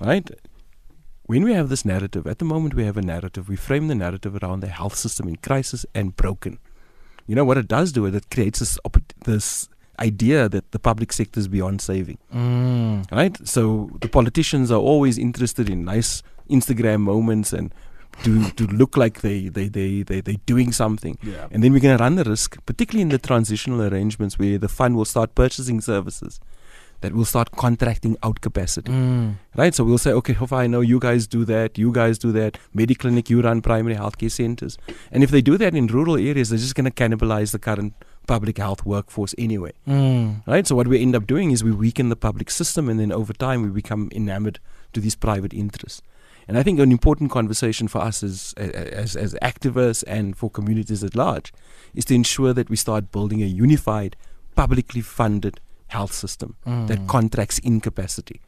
right? 0.01 0.30
When 1.34 1.44
we 1.44 1.53
have 1.53 1.70
this 1.70 1.86
narrative, 1.86 2.27
at 2.27 2.39
the 2.39 2.46
moment 2.53 2.74
we 2.74 2.84
have 2.86 2.98
a 2.98 3.01
narrative, 3.01 3.48
we 3.48 3.56
frame 3.56 3.88
the 3.88 3.96
narrative 3.96 4.34
around 4.41 4.60
the 4.62 4.68
health 4.80 4.96
system 4.96 5.27
in 5.27 5.36
crisis 5.38 5.86
and 5.96 6.15
broken. 6.15 6.58
You 7.27 7.36
know 7.36 7.46
what 7.46 7.58
it 7.58 7.68
does 7.68 7.91
do? 7.94 8.06
is 8.06 8.15
It 8.15 8.30
creates 8.30 8.60
this 8.60 8.77
this 9.25 9.70
idea 10.00 10.50
that 10.50 10.72
the 10.72 10.80
public 10.80 11.13
sector 11.13 11.39
is 11.39 11.48
beyond 11.48 11.80
saving 11.82 12.18
Mm. 12.34 13.06
right? 13.12 13.38
So 13.48 13.62
the 14.01 14.08
politicians 14.10 14.72
are 14.72 14.80
always 14.91 15.18
interested 15.27 15.70
in 15.70 15.86
nice 15.86 16.24
Instagram 16.50 17.01
moments 17.01 17.53
and 17.53 17.72
to 18.24 18.50
to 18.51 18.68
look 18.68 18.98
like 18.98 19.22
they 19.22 19.50
they 19.50 19.68
they 19.68 20.03
they 20.03 20.22
they're 20.22 20.44
doing 20.46 20.72
something. 20.72 21.18
Yeah. 21.24 21.48
And 21.51 21.63
then 21.63 21.72
we're 21.74 21.80
going 21.80 21.98
to 21.98 22.03
run 22.03 22.15
the 22.15 22.24
risk, 22.24 22.58
particularly 22.65 23.01
in 23.03 23.10
the 23.10 23.18
transitional 23.18 23.82
arrangements 23.82 24.38
where 24.39 24.58
the 24.58 24.68
fund 24.70 24.96
will 24.96 25.06
start 25.06 25.36
purchasing 25.36 25.82
services 25.82 26.39
that 27.01 27.13
will 27.13 27.25
start 27.25 27.50
contracting 27.51 28.15
out 28.22 28.41
capacity, 28.41 28.91
Mm. 28.91 29.34
right? 29.58 29.74
So 29.74 29.84
we'll 29.84 29.98
say, 29.98 30.12
okay, 30.12 30.36
if 30.39 30.53
I 30.53 30.68
know 30.68 30.82
you 30.82 31.00
guys 31.00 31.25
do 31.25 31.44
that, 31.46 31.75
you 31.80 31.91
guys 31.91 32.20
do 32.20 32.32
that, 32.34 32.60
Mediclinic, 32.75 33.27
you 33.27 33.41
run 33.41 33.63
primary 33.63 33.96
healthcare 33.96 34.30
centers. 34.30 34.77
And 35.12 35.24
if 35.24 35.32
they 35.32 35.41
do 35.41 35.58
that 35.58 35.74
in 35.74 35.88
rural 35.88 36.15
areas, 36.15 36.50
they're 36.50 36.60
just 36.60 36.75
going 36.75 36.86
to 36.86 36.91
cannibalize 36.91 37.53
the 37.53 37.58
current 37.58 37.94
public 38.27 38.60
health 38.60 38.86
workforce 38.86 39.34
anyway 39.39 39.72
Mm. 39.88 40.44
right? 40.46 40.68
So 40.68 40.75
what 40.75 40.88
we 40.88 41.01
end 41.01 41.15
up 41.15 41.25
doing 41.25 41.50
is 41.50 41.63
we 41.63 41.72
weaken 41.72 42.10
the 42.10 42.15
public 42.15 42.51
system, 42.51 42.88
and 42.88 43.00
then 43.00 43.12
over 43.12 43.34
time 43.34 43.63
we 43.63 43.70
become 43.70 44.10
enamored 44.13 44.60
to 44.94 45.00
these 45.01 45.15
private 45.15 45.53
interests. 45.56 46.03
And 46.51 46.58
I 46.60 46.63
think 46.63 46.79
an 46.81 46.91
important 46.91 47.31
conversation 47.31 47.88
for 47.88 48.00
us 48.01 48.24
as, 48.24 48.53
as 48.58 49.15
as 49.15 49.34
activists 49.41 50.03
and 50.05 50.36
for 50.36 50.50
communities 50.50 51.01
at 51.01 51.15
large 51.15 51.53
is 51.93 52.03
to 52.05 52.13
ensure 52.13 52.51
that 52.53 52.70
we 52.70 52.75
start 52.75 53.10
building 53.10 53.41
a 53.41 53.46
unified, 53.46 54.17
publicly 54.53 55.00
funded 55.00 55.62
health 55.88 56.12
system 56.12 56.50
that 56.65 57.00
Mm. 57.00 57.08
contracts 57.08 57.58
incapacity. 57.60 58.41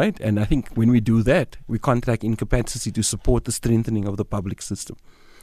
Right? 0.00 0.20
And 0.20 0.38
I 0.38 0.44
think 0.44 0.68
when 0.80 0.90
we 0.90 1.00
do 1.00 1.22
that, 1.22 1.56
we 1.66 1.78
contract 1.78 2.22
incapacity 2.22 2.90
to 2.92 3.02
support 3.02 3.44
the 3.46 3.52
strengthening 3.52 4.06
of 4.06 4.16
the 4.18 4.26
public 4.26 4.60
system. 4.60 4.96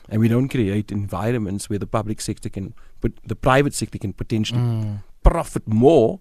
And 0.09 0.21
we 0.21 0.27
don't 0.27 0.47
create 0.49 0.91
environments 0.91 1.69
where 1.71 1.79
the 1.79 1.87
public 1.97 2.21
sector 2.21 2.49
can, 2.49 2.73
but 3.01 3.13
the 3.31 3.35
private 3.35 3.73
sector 3.73 3.97
can 3.97 4.13
potentially 4.13 4.61
Mm. 4.61 5.01
profit 5.23 5.67
more 5.67 6.19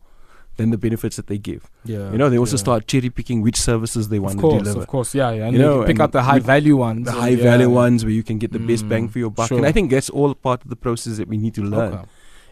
than 0.58 0.70
the 0.70 0.76
benefits 0.78 1.16
that 1.16 1.26
they 1.28 1.38
give. 1.38 1.70
Yeah. 1.84 2.10
You 2.12 2.18
know, 2.18 2.28
they 2.28 2.36
also 2.38 2.56
yeah. 2.56 2.66
start 2.66 2.86
cherry 2.86 3.08
picking 3.10 3.40
which 3.40 3.56
services 3.56 4.08
they 4.10 4.18
want 4.18 4.34
Of 4.34 4.40
to 4.40 4.42
course, 4.42 4.62
deliver. 4.62 4.80
of 4.80 4.86
course, 4.86 5.14
yeah, 5.14 5.30
yeah. 5.30 5.46
And 5.46 5.54
You 5.54 5.60
you 5.60 5.66
know, 5.66 5.84
pick 5.84 5.98
out 6.00 6.12
the 6.12 6.22
high 6.22 6.38
value 6.40 6.76
ones. 6.76 7.06
The 7.06 7.12
high 7.12 7.28
yeah. 7.30 7.42
value 7.50 7.70
ones 7.70 8.04
where 8.04 8.12
you 8.12 8.22
can 8.22 8.36
get 8.38 8.52
the 8.52 8.58
best 8.58 8.86
bang 8.88 9.08
Mm, 9.08 9.12
for 9.12 9.18
your 9.20 9.30
buck. 9.30 9.48
sure. 9.48 9.56
And 9.58 9.66
I 9.66 9.72
think 9.72 9.90
that's 9.90 10.10
all 10.10 10.34
part 10.34 10.62
of 10.64 10.68
the 10.68 10.76
process 10.76 11.16
that 11.16 11.28
we 11.28 11.38
need 11.38 11.54
to 11.54 11.62
learn. 11.62 11.94
Okay. 11.94 12.04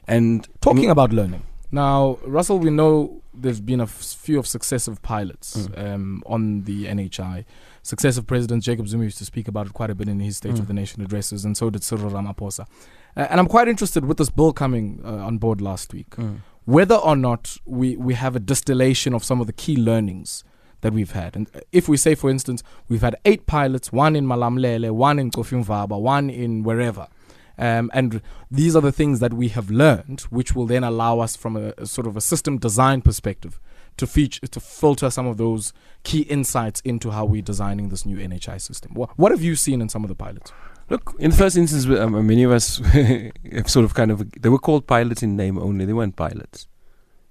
And 0.08 0.48
Talking 0.60 0.78
I 0.78 0.80
mean, 0.82 0.90
about 0.90 1.12
learning. 1.12 1.42
Now, 1.72 2.18
Russell, 2.24 2.58
we 2.60 2.70
know 2.70 3.22
there's 3.34 3.60
been 3.60 3.80
a 3.80 3.84
f- 3.84 4.16
few 4.26 4.38
of 4.38 4.46
successive 4.46 5.02
pilots 5.02 5.48
Mm. 5.56 5.84
um, 5.94 6.22
on 6.26 6.62
the 6.62 6.86
NHI. 6.86 7.44
Successive 7.82 8.26
presidents, 8.26 8.64
Jacob 8.64 8.86
Zuma 8.88 9.04
used 9.04 9.18
to 9.18 9.24
speak 9.24 9.46
about 9.48 9.66
it 9.66 9.72
quite 9.74 9.90
a 9.90 9.94
bit 9.94 10.08
in 10.08 10.20
his 10.20 10.36
State 10.38 10.54
Mm. 10.54 10.60
of 10.60 10.68
the 10.68 10.72
Nation 10.74 11.02
addresses, 11.02 11.44
and 11.44 11.56
so 11.56 11.68
did 11.70 11.82
Cyril 11.82 12.10
Ramaphosa. 12.10 12.66
Uh, 13.16 13.26
and 13.30 13.40
I'm 13.40 13.46
quite 13.46 13.66
interested 13.68 14.04
with 14.04 14.16
this 14.18 14.30
bill 14.30 14.52
coming 14.52 15.00
uh, 15.04 15.08
on 15.28 15.38
board 15.38 15.60
last 15.60 15.92
week, 15.92 16.10
Mm. 16.16 16.36
Whether 16.66 16.96
or 16.96 17.16
not 17.16 17.56
we, 17.64 17.96
we 17.96 18.14
have 18.14 18.36
a 18.36 18.40
distillation 18.40 19.14
of 19.14 19.24
some 19.24 19.40
of 19.40 19.46
the 19.46 19.52
key 19.52 19.76
learnings 19.76 20.44
that 20.80 20.92
we've 20.92 21.12
had. 21.12 21.34
And 21.36 21.48
if 21.72 21.88
we 21.88 21.96
say, 21.96 22.14
for 22.14 22.28
instance, 22.28 22.62
we've 22.88 23.02
had 23.02 23.16
eight 23.24 23.46
pilots, 23.46 23.92
one 23.92 24.14
in 24.14 24.26
Malamulele, 24.26 24.90
one 24.90 25.18
in 25.18 25.30
Cofimvaba, 25.30 25.98
one 26.00 26.28
in 26.28 26.62
wherever. 26.64 27.08
Um, 27.56 27.90
and 27.94 28.20
these 28.50 28.76
are 28.76 28.82
the 28.82 28.92
things 28.92 29.20
that 29.20 29.32
we 29.32 29.48
have 29.48 29.70
learned, 29.70 30.22
which 30.22 30.54
will 30.54 30.66
then 30.66 30.84
allow 30.84 31.20
us, 31.20 31.36
from 31.36 31.56
a, 31.56 31.72
a 31.78 31.86
sort 31.86 32.06
of 32.06 32.16
a 32.16 32.20
system 32.20 32.58
design 32.58 33.00
perspective, 33.00 33.58
to 33.96 34.06
feature 34.06 34.46
to 34.46 34.60
filter 34.60 35.08
some 35.08 35.26
of 35.26 35.38
those 35.38 35.72
key 36.02 36.20
insights 36.22 36.80
into 36.82 37.10
how 37.12 37.24
we're 37.24 37.40
designing 37.40 37.88
this 37.88 38.04
new 38.04 38.16
NHI 38.16 38.60
system. 38.60 38.92
What, 38.92 39.10
what 39.16 39.32
have 39.32 39.42
you 39.42 39.56
seen 39.56 39.80
in 39.80 39.88
some 39.88 40.04
of 40.04 40.08
the 40.08 40.14
pilots? 40.14 40.52
Look, 40.88 41.16
in 41.18 41.30
the 41.32 41.36
first 41.36 41.56
instance, 41.56 41.84
um, 41.86 42.26
many 42.26 42.44
of 42.44 42.52
us 42.52 42.78
have 43.52 43.68
sort 43.68 43.84
of 43.84 43.94
kind 43.94 44.10
of, 44.10 44.30
they 44.40 44.48
were 44.48 44.58
called 44.58 44.86
pilots 44.86 45.22
in 45.22 45.36
name 45.36 45.58
only. 45.58 45.84
They 45.84 45.92
weren't 45.92 46.14
pilots, 46.16 46.68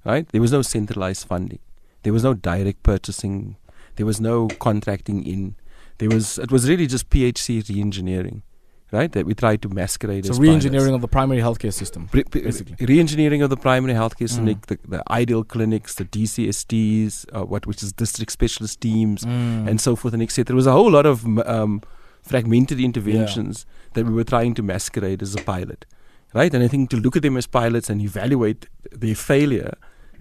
right? 0.03 0.27
There 0.29 0.41
was 0.41 0.51
no 0.51 0.61
centralized 0.61 1.25
funding. 1.27 1.59
There 2.03 2.11
was 2.13 2.23
no 2.23 2.33
direct 2.33 2.83
purchasing. 2.83 3.55
There 3.95 4.05
was 4.05 4.19
no 4.19 4.47
contracting 4.59 5.25
in. 5.25 5.55
There 5.99 6.09
was, 6.09 6.37
it 6.37 6.51
was 6.51 6.67
really 6.67 6.85
just 6.85 7.09
PHC 7.09 7.69
re-engineering, 7.69 8.43
right? 8.91 9.09
That 9.13 9.25
we 9.25 9.33
tried 9.33 9.61
to 9.61 9.69
masquerade 9.69 10.25
as. 10.25 10.27
So 10.27 10.33
as 10.33 10.39
re-engineering 10.41 10.87
pilots. 10.87 10.95
of 10.95 11.01
the 11.01 11.07
primary 11.07 11.39
healthcare 11.41 11.71
system. 11.73 12.07
Pre- 12.09 12.23
basically. 12.23 12.85
re-engineering 12.85 13.41
of 13.41 13.49
the 13.49 13.55
primary 13.57 13.93
healthcare 13.93 14.27
Mm. 14.29 14.35
clinic, 14.35 14.65
the, 14.67 14.77
the 14.85 15.03
ideal 15.09 15.45
clinics, 15.45 15.95
the 15.95 16.03
DCSTs, 16.03 17.25
uh, 17.33 17.45
what 17.45 17.65
which 17.65 17.81
is 17.81 17.93
district 17.93 18.31
specialist 18.33 18.81
teams, 18.81 19.23
Mm. 19.23 19.69
and 19.69 19.79
so 19.79 19.95
forth 19.95 20.13
and 20.13 20.21
etc. 20.21 20.43
There 20.47 20.55
was 20.57 20.67
a 20.67 20.73
whole 20.73 20.91
lot 20.91 21.05
of 21.05 21.25
um, 21.47 21.81
fragmented 22.25 22.79
interventions 22.79 23.65
that 23.93 24.05
we 24.05 24.13
were 24.13 24.23
trying 24.23 24.53
to 24.55 24.63
masquerade 24.63 25.21
as 25.21 25.35
a 25.35 25.43
pilot, 25.43 25.85
right? 26.33 26.53
And 26.53 26.63
I 26.63 26.67
think 26.67 26.89
to 26.89 26.97
look 26.97 27.15
at 27.15 27.21
them 27.21 27.37
as 27.37 27.47
pilots 27.47 27.89
and 27.89 28.01
evaluate 28.01 28.67
their 28.91 29.15
failure 29.15 29.73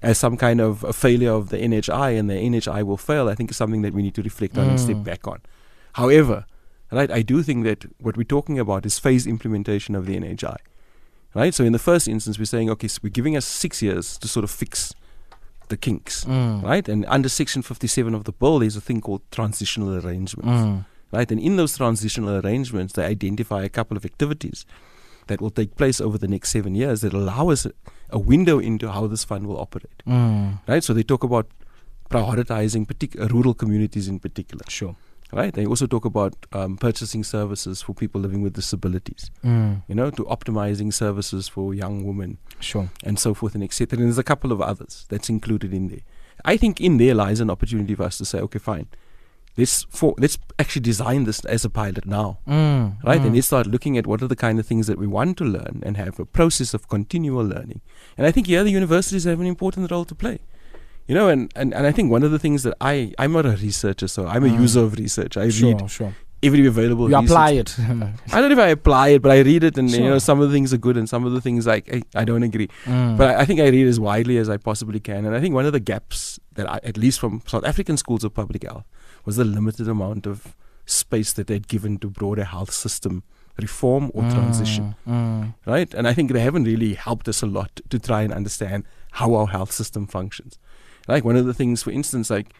as 0.03 0.19
some 0.19 0.37
kind 0.37 0.61
of 0.61 0.85
a 0.85 0.93
failure 0.93 1.31
of 1.33 1.49
the 1.49 1.57
NHI 1.59 2.19
and 2.19 2.29
the 2.29 2.35
NHI 2.35 2.83
will 2.85 2.99
fail, 2.99 3.29
I 3.29 3.35
think 3.35 3.51
is 3.51 3.57
something 3.57 3.83
that 3.83 3.95
we 3.95 4.03
need 4.03 4.15
to 4.17 4.23
reflect 4.23 4.59
on 4.59 4.69
and 4.69 4.79
step 4.79 4.97
Mm. 4.97 5.05
back 5.05 5.27
on. 5.27 5.41
However, 5.95 6.45
right, 6.93 7.11
I 7.11 7.23
do 7.23 7.43
think 7.43 7.65
that 7.65 7.87
what 8.01 8.17
we're 8.17 8.25
talking 8.25 8.59
about 8.59 8.85
is 8.85 8.99
phase 8.99 9.27
implementation 9.27 9.95
of 9.95 10.05
the 10.07 10.15
NHI. 10.17 10.57
Right? 11.35 11.55
So 11.55 11.65
in 11.65 11.73
the 11.73 11.79
first 11.81 12.07
instance, 12.07 12.39
we're 12.39 12.45
saying, 12.45 12.71
okay, 12.71 12.87
so 12.87 13.01
we're 13.03 13.09
giving 13.09 13.37
us 13.37 13.45
six 13.47 13.83
years 13.83 14.19
to 14.19 14.29
sort 14.29 14.45
of 14.45 14.51
fix 14.51 14.95
the 15.69 15.77
kinks. 15.77 16.25
Mm. 16.27 16.63
Right? 16.63 16.87
And 16.89 17.05
under 17.09 17.29
Section 17.29 17.63
57 17.63 18.15
of 18.15 18.23
the 18.25 18.33
bill, 18.33 18.59
there's 18.61 18.77
a 18.77 18.81
thing 18.81 19.01
called 19.01 19.23
transitional 19.33 19.95
arrangements. 19.97 20.49
Mm. 20.63 20.85
Right? 21.15 21.31
And 21.33 21.41
in 21.41 21.57
those 21.57 21.77
transitional 21.77 22.35
arrangements, 22.45 22.93
they 22.95 23.05
identify 23.05 23.63
a 23.65 23.69
couple 23.79 23.97
of 23.97 24.05
activities 24.05 24.67
that 25.29 25.41
will 25.41 25.51
take 25.61 25.77
place 25.77 26.01
over 26.07 26.19
the 26.19 26.29
next 26.29 26.51
seven 26.51 26.75
years 26.75 27.01
that 27.01 27.13
allow 27.15 27.45
us 27.55 27.65
a, 27.67 27.73
a 28.11 28.19
window 28.19 28.59
into 28.59 28.91
how 28.91 29.07
this 29.07 29.25
fund 29.25 29.47
will 29.47 29.59
operate. 29.67 30.03
Mm. 30.07 30.61
Right? 30.67 30.85
So 30.85 30.93
they 30.93 31.03
talk 31.13 31.23
about 31.25 31.47
prioritizing 32.11 32.87
partic- 32.87 33.19
uh, 33.21 33.29
rural 33.29 33.55
communities 33.55 34.09
in 34.09 34.19
particular. 34.19 34.65
Sure. 34.69 34.97
Right? 35.33 35.53
They 35.53 35.67
also 35.67 35.87
talk 35.87 36.05
about 36.05 36.35
um, 36.53 36.77
purchasing 36.77 37.25
services 37.25 37.83
for 37.83 37.93
people 37.95 38.21
living 38.21 38.43
with 38.43 38.53
disabilities. 38.53 39.31
Mm. 39.45 39.83
You 39.89 39.95
know, 39.95 40.11
to 40.11 40.25
optimizing 40.25 40.93
services 40.93 41.49
for 41.49 41.75
young 41.75 42.05
women 42.05 42.39
Sure. 42.61 42.89
and 43.03 43.19
so 43.19 43.35
forth 43.35 43.55
and 43.55 43.65
etc. 43.65 43.99
And 43.99 44.07
there's 44.07 44.19
a 44.19 44.23
couple 44.33 44.53
of 44.53 44.61
others 44.61 45.07
that's 45.09 45.29
included 45.29 45.73
in 45.73 45.89
there. 45.89 46.05
I 46.45 46.57
think 46.57 46.81
in 46.81 46.99
there 46.99 47.15
lies 47.15 47.41
an 47.41 47.51
opportunity 47.51 47.95
for 47.95 48.05
us 48.05 48.19
to 48.19 48.25
say, 48.25 48.39
okay, 48.41 48.59
fine, 48.59 48.87
let's 49.57 49.85
for 49.91 50.15
let's 50.19 50.39
actually 50.59 50.83
design 50.83 51.25
this 51.25 51.45
as 51.45 51.65
a 51.65 51.71
pilot 51.71 52.07
now, 52.07 52.39
Mm. 52.47 52.97
right? 53.05 53.21
Mm. 53.21 53.27
And 53.27 53.35
let's 53.35 53.47
start 53.47 53.67
looking 53.67 53.97
at 53.99 54.07
what 54.07 54.23
are 54.23 54.29
the 54.29 54.37
kind 54.37 54.59
of 54.59 54.67
things 54.67 54.87
that 54.87 54.99
we 54.99 55.07
want 55.07 55.37
to 55.39 55.45
learn 55.45 55.83
and 55.87 55.97
have 55.97 56.19
a 56.19 56.25
process 56.25 56.75
of 56.75 56.89
continual 56.89 57.45
learning. 57.45 57.81
And 58.19 58.27
I 58.27 58.33
think 58.33 58.47
here 58.47 58.65
the 58.65 58.71
universities 58.71 59.25
have 59.25 59.41
an 59.41 59.47
important 59.47 59.91
role 59.91 60.05
to 60.07 60.15
play. 60.15 60.39
You 61.07 61.15
know, 61.15 61.29
and, 61.29 61.53
and, 61.55 61.75
and 61.75 61.87
I 61.87 61.93
think 61.93 62.11
one 62.11 62.23
of 62.23 62.31
the 62.31 62.39
things 62.39 62.63
that 62.63 62.75
I 62.81 63.13
I'm 63.19 63.33
not 63.33 63.45
a 63.47 63.57
researcher, 63.63 64.09
so 64.09 64.27
I'm 64.27 64.45
a 64.45 64.49
Mm. 64.49 64.61
user 64.61 64.81
of 64.81 64.95
research. 64.99 65.37
I 65.37 65.49
sure, 65.51 65.75
read 65.77 65.91
sure. 65.91 66.15
Every 66.47 66.67
available. 66.67 67.09
You 67.11 67.17
research 67.17 67.31
apply 67.31 67.51
it. 67.53 67.77
I 68.33 68.41
don't 68.41 68.51
know 68.51 68.53
if 68.53 68.59
I 68.59 68.69
apply 68.69 69.09
it, 69.09 69.23
but 69.23 69.31
I 69.33 69.41
read 69.41 69.65
it, 69.65 69.79
and 69.79 69.91
you 69.91 70.01
know 70.01 70.19
some 70.19 70.41
of 70.41 70.49
the 70.49 70.55
things 70.55 70.73
are 70.75 70.79
good, 70.79 70.97
and 70.97 71.09
some 71.09 71.25
of 71.25 71.33
the 71.33 71.41
things 71.41 71.67
like 71.67 71.89
hey, 71.89 72.03
I 72.15 72.25
don't 72.25 72.43
agree. 72.43 72.69
Mm. 72.85 73.17
But 73.19 73.31
I, 73.31 73.41
I 73.41 73.45
think 73.45 73.61
I 73.61 73.69
read 73.69 73.87
as 73.87 73.99
widely 74.01 74.39
as 74.39 74.49
I 74.49 74.57
possibly 74.57 75.01
can. 75.01 75.25
And 75.25 75.35
I 75.35 75.41
think 75.41 75.55
one 75.55 75.67
of 75.67 75.73
the 75.73 75.81
gaps 75.81 76.39
that, 76.55 76.71
I, 76.71 76.81
at 76.83 76.97
least 76.97 77.19
from 77.21 77.43
South 77.47 77.65
African 77.65 77.97
schools 77.97 78.25
of 78.25 78.35
public 78.35 78.63
health, 78.63 78.85
was 79.25 79.37
the 79.37 79.45
limited 79.45 79.89
amount 79.89 80.27
of 80.27 80.55
space 80.87 81.33
that 81.33 81.47
they'd 81.47 81.67
given 81.69 81.99
to 81.99 82.09
broader 82.11 82.45
health 82.45 82.71
system 82.73 83.23
reform 83.61 84.11
or 84.15 84.23
transition, 84.31 84.97
Mm. 85.09 85.15
Mm. 85.15 85.55
right? 85.67 85.95
And 85.95 86.09
I 86.09 86.13
think 86.13 86.33
they 86.33 86.41
haven't 86.41 86.65
really 86.65 86.95
helped 86.95 87.29
us 87.29 87.41
a 87.43 87.47
lot 87.47 87.81
to 87.89 87.99
try 87.99 88.23
and 88.23 88.33
understand 88.33 88.85
how 89.13 89.35
our 89.35 89.47
health 89.47 89.71
system 89.73 90.07
functions. 90.07 90.59
Like 91.07 91.25
one 91.25 91.37
of 91.37 91.47
the 91.47 91.55
things, 91.55 91.83
for 91.83 91.91
instance, 91.93 92.31
like 92.31 92.53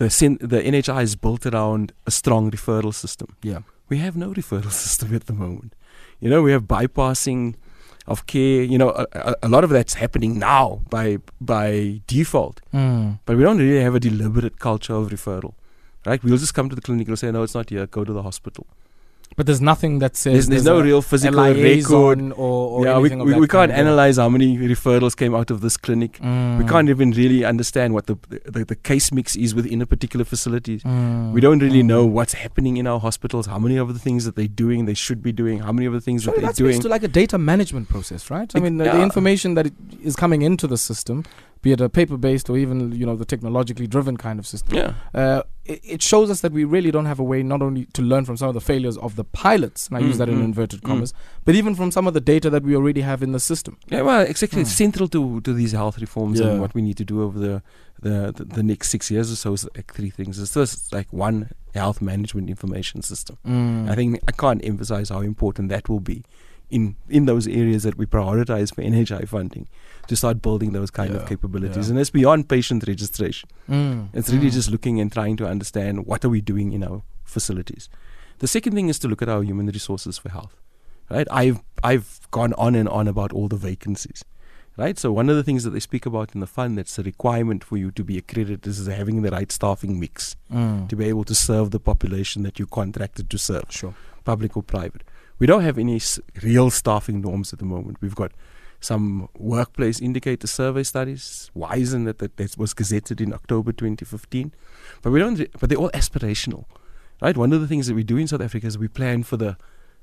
the 0.00 0.08
the 0.52 0.60
NHI 0.72 1.02
is 1.08 1.14
built 1.24 1.46
around 1.46 1.92
a 2.06 2.10
strong 2.10 2.50
referral 2.56 2.92
system. 2.94 3.28
Yeah. 3.42 3.60
We 3.90 3.98
have 4.04 4.16
no 4.24 4.28
referral 4.40 4.72
system 4.72 5.14
at 5.18 5.24
the 5.26 5.32
moment. 5.44 5.74
You 6.20 6.30
know, 6.32 6.42
we 6.46 6.52
have 6.56 6.64
bypassing 6.64 7.54
of 8.06 8.24
care. 8.32 8.62
You 8.72 8.78
know, 8.82 8.90
a, 9.02 9.06
a, 9.30 9.34
a 9.46 9.48
lot 9.54 9.64
of 9.64 9.70
that's 9.70 9.94
happening 9.94 10.38
now 10.38 10.64
by 10.96 11.18
by 11.52 12.00
default, 12.06 12.60
Mm. 12.74 13.18
but 13.26 13.36
we 13.36 13.42
don't 13.46 13.58
really 13.64 13.82
have 13.88 13.94
a 13.94 14.00
deliberate 14.10 14.56
culture 14.58 14.94
of 15.00 15.10
referral. 15.16 15.54
Right? 16.06 16.22
We'll 16.24 16.38
just 16.38 16.54
come 16.54 16.68
to 16.70 16.76
the 16.76 16.80
clinic 16.88 17.08
and 17.08 17.18
say, 17.18 17.30
no, 17.30 17.42
it's 17.42 17.54
not 17.54 17.68
here. 17.70 17.86
Go 17.86 18.04
to 18.04 18.12
the 18.18 18.22
hospital. 18.22 18.66
But 19.36 19.46
there's 19.46 19.60
nothing 19.60 20.00
that 20.00 20.16
says 20.16 20.48
There's, 20.48 20.48
there's 20.48 20.64
no 20.64 20.80
real 20.82 21.00
physical 21.00 21.40
record. 21.44 22.20
or, 22.32 22.34
or 22.36 22.84
Yeah, 22.84 22.98
we, 22.98 23.10
of 23.12 23.20
we, 23.20 23.30
that 23.32 23.38
we 23.40 23.46
can't 23.46 23.70
analyze 23.72 24.16
how 24.16 24.28
many 24.28 24.58
referrals 24.58 25.16
came 25.16 25.34
out 25.34 25.50
of 25.50 25.60
this 25.60 25.76
clinic. 25.76 26.18
We 26.20 26.26
Mm. 26.26 26.68
can't 26.68 26.88
even 26.90 27.12
really 27.12 27.44
understand 27.44 27.94
what 27.94 28.06
the, 28.06 28.16
the 28.28 28.64
the 28.64 28.74
case 28.74 29.12
mix 29.12 29.36
is 29.36 29.54
within 29.54 29.80
a 29.80 29.86
particular 29.86 30.24
facility. 30.24 30.80
Mm. 30.80 31.32
We 31.32 31.40
don't 31.40 31.60
really 31.60 31.82
Mm. 31.82 31.86
know 31.86 32.04
what's 32.06 32.34
happening 32.34 32.76
in 32.76 32.86
our 32.86 32.98
hospitals, 33.00 33.46
how 33.46 33.58
many 33.58 33.76
of 33.76 33.92
the 33.94 34.00
things 34.00 34.24
that 34.24 34.34
they're 34.36 34.48
doing, 34.64 34.84
they 34.86 34.94
should 34.94 35.22
be 35.22 35.32
doing, 35.32 35.60
how 35.60 35.72
many 35.72 35.86
of 35.86 35.92
the 35.92 36.00
things 36.00 36.24
Surely 36.24 36.40
that 36.40 36.46
that 36.48 36.56
they're 36.56 36.66
speaks 36.72 36.82
doing. 36.82 36.82
to 36.82 36.88
like 36.88 37.04
a 37.04 37.08
data 37.08 37.38
management 37.38 37.88
process, 37.88 38.30
right? 38.30 38.50
I 38.54 38.60
mean, 38.60 38.76
the, 38.78 38.84
the 38.84 39.00
information 39.02 39.54
that 39.54 39.68
is 40.02 40.16
coming 40.16 40.42
into 40.42 40.66
the 40.66 40.76
system, 40.76 41.24
be 41.62 41.72
it 41.72 41.80
a 41.80 41.88
paper-based 41.88 42.48
or 42.48 42.56
even 42.56 42.92
you 42.92 43.04
know 43.04 43.16
the 43.16 43.24
technologically 43.24 43.86
driven 43.86 44.16
kind 44.16 44.38
of 44.38 44.46
system, 44.46 44.74
yeah, 44.76 44.94
uh, 45.14 45.42
it, 45.64 45.80
it 45.84 46.02
shows 46.02 46.30
us 46.30 46.40
that 46.40 46.52
we 46.52 46.64
really 46.64 46.90
don't 46.90 47.04
have 47.06 47.18
a 47.20 47.22
way 47.22 47.42
not 47.42 47.60
only 47.62 47.84
to 47.92 48.02
learn 48.02 48.24
from 48.24 48.36
some 48.36 48.48
of 48.48 48.54
the 48.54 48.60
failures 48.62 48.96
of 48.98 49.16
the 49.16 49.24
pilots, 49.24 49.86
and 49.88 49.96
I 49.98 50.00
use 50.00 50.14
Mm, 50.16 50.18
that 50.18 50.28
in 50.30 50.38
mm, 50.40 50.44
inverted 50.44 50.80
mm. 50.80 50.86
commas, 50.86 51.12
but 51.44 51.54
even 51.54 51.74
from 51.74 51.90
some 51.90 52.06
of 52.06 52.14
the 52.14 52.20
data 52.20 52.48
that 52.50 52.62
we 52.62 52.74
already 52.74 53.02
have 53.02 53.22
in 53.22 53.32
the 53.32 53.40
system. 53.40 53.76
yeah. 53.88 54.02
Well, 54.02 54.22
exactly. 54.22 54.62
It's 54.62 54.72
Mm. 54.72 54.76
central 54.84 55.08
to 55.08 55.40
to 55.42 55.52
these 55.52 55.72
health 55.72 55.98
reforms 56.00 56.40
Yeah. 56.40 56.46
and 56.48 56.60
what 56.62 56.74
we 56.74 56.82
need 56.82 56.96
to 56.96 57.04
do 57.04 57.22
over 57.22 57.38
the 57.38 57.62
the, 58.02 58.32
the, 58.34 58.44
the 58.44 58.62
next 58.62 58.88
six 58.88 59.10
years 59.10 59.30
or 59.30 59.36
so. 59.36 59.52
Is 59.52 59.68
like 59.76 59.92
three 59.92 60.08
things. 60.10 60.38
It's 60.38 60.54
first 60.54 60.92
like 60.94 61.08
one 61.12 61.50
health 61.74 62.00
management 62.00 62.48
information 62.48 63.02
system. 63.02 63.36
Mm. 63.46 63.90
I 63.90 63.94
think 63.94 64.18
I 64.26 64.32
can't 64.32 64.64
emphasize 64.64 65.10
how 65.10 65.20
important 65.20 65.68
that 65.68 65.88
will 65.90 66.00
be 66.00 66.24
in 66.70 66.96
in 67.08 67.26
those 67.26 67.46
areas 67.48 67.82
that 67.82 67.96
we 67.98 68.06
prioritize 68.06 68.74
for 68.74 68.82
NHI 68.82 69.26
funding 69.28 69.68
to 70.08 70.16
start 70.16 70.40
building 70.42 70.72
those 70.72 70.90
kind 70.90 71.12
Yeah, 71.12 71.20
of 71.20 71.28
capabilities. 71.28 71.86
yeah. 71.86 71.90
And 71.92 72.00
it's 72.00 72.10
beyond 72.10 72.48
patient 72.48 72.84
registration. 72.86 73.48
Mm. 73.68 74.08
It's 74.12 74.30
really 74.30 74.48
Mm. 74.48 74.52
just 74.52 74.70
looking 74.70 75.00
and 75.00 75.12
trying 75.12 75.36
to 75.38 75.46
understand 75.48 76.06
what 76.06 76.24
are 76.24 76.28
we 76.28 76.40
doing 76.40 76.72
in 76.72 76.82
our 76.84 77.02
facilities. 77.24 77.88
The 78.38 78.46
second 78.48 78.74
thing 78.74 78.88
is 78.88 78.98
to 79.00 79.08
look 79.08 79.22
at 79.22 79.28
our 79.28 79.42
human 79.42 79.66
resources 79.66 80.18
for 80.18 80.30
health. 80.30 80.56
Right? 81.10 81.26
I've 81.30 81.60
I've 81.82 82.20
gone 82.30 82.52
on 82.54 82.74
and 82.76 82.88
on 82.88 83.08
about 83.08 83.32
all 83.32 83.48
the 83.48 83.56
vacancies. 83.56 84.24
Right? 84.76 84.98
So 84.98 85.12
one 85.12 85.28
of 85.28 85.36
the 85.36 85.42
things 85.42 85.64
that 85.64 85.70
they 85.70 85.80
speak 85.80 86.06
about 86.06 86.34
in 86.34 86.40
the 86.40 86.46
fund 86.46 86.78
that's 86.78 86.98
a 86.98 87.02
requirement 87.02 87.64
for 87.64 87.76
you 87.76 87.90
to 87.90 88.04
be 88.04 88.16
accredited 88.16 88.66
is 88.66 88.86
having 88.86 89.20
the 89.22 89.30
right 89.30 89.50
staffing 89.52 89.98
mix 90.00 90.36
Mm. 90.52 90.88
to 90.88 90.96
be 90.96 91.04
able 91.06 91.24
to 91.24 91.34
serve 91.34 91.70
the 91.72 91.80
population 91.80 92.44
that 92.44 92.58
you 92.60 92.66
contracted 92.66 93.28
to 93.30 93.38
serve 93.38 93.64
Sure. 93.68 93.94
public 94.24 94.56
or 94.56 94.62
private. 94.62 95.02
We 95.40 95.46
don't 95.46 95.62
have 95.62 95.78
any 95.78 95.96
s- 95.96 96.20
real 96.42 96.70
staffing 96.70 97.20
norms 97.20 97.52
at 97.52 97.58
the 97.58 97.64
moment. 97.64 97.96
We've 98.00 98.14
got 98.14 98.30
some 98.80 99.28
workplace 99.38 100.00
indicator 100.00 100.46
survey 100.46 100.82
studies, 100.84 101.50
WISN 101.54 102.04
that, 102.04 102.18
that, 102.18 102.36
that 102.36 102.56
was 102.56 102.72
gazetted 102.74 103.20
in 103.20 103.32
October 103.34 103.72
2015, 103.72 104.52
but 105.02 105.10
we 105.10 105.18
don't. 105.18 105.38
re- 105.38 105.48
But 105.58 105.68
they're 105.68 105.78
all 105.78 105.90
aspirational, 105.90 106.64
right? 107.20 107.36
One 107.36 107.52
of 107.52 107.60
the 107.60 107.66
things 107.66 107.86
that 107.88 107.94
we 107.94 108.04
do 108.04 108.16
in 108.16 108.26
South 108.28 108.40
Africa 108.40 108.66
is 108.66 108.78
we 108.78 108.88
plan 108.88 109.22
for 109.24 109.36
the 109.36 109.56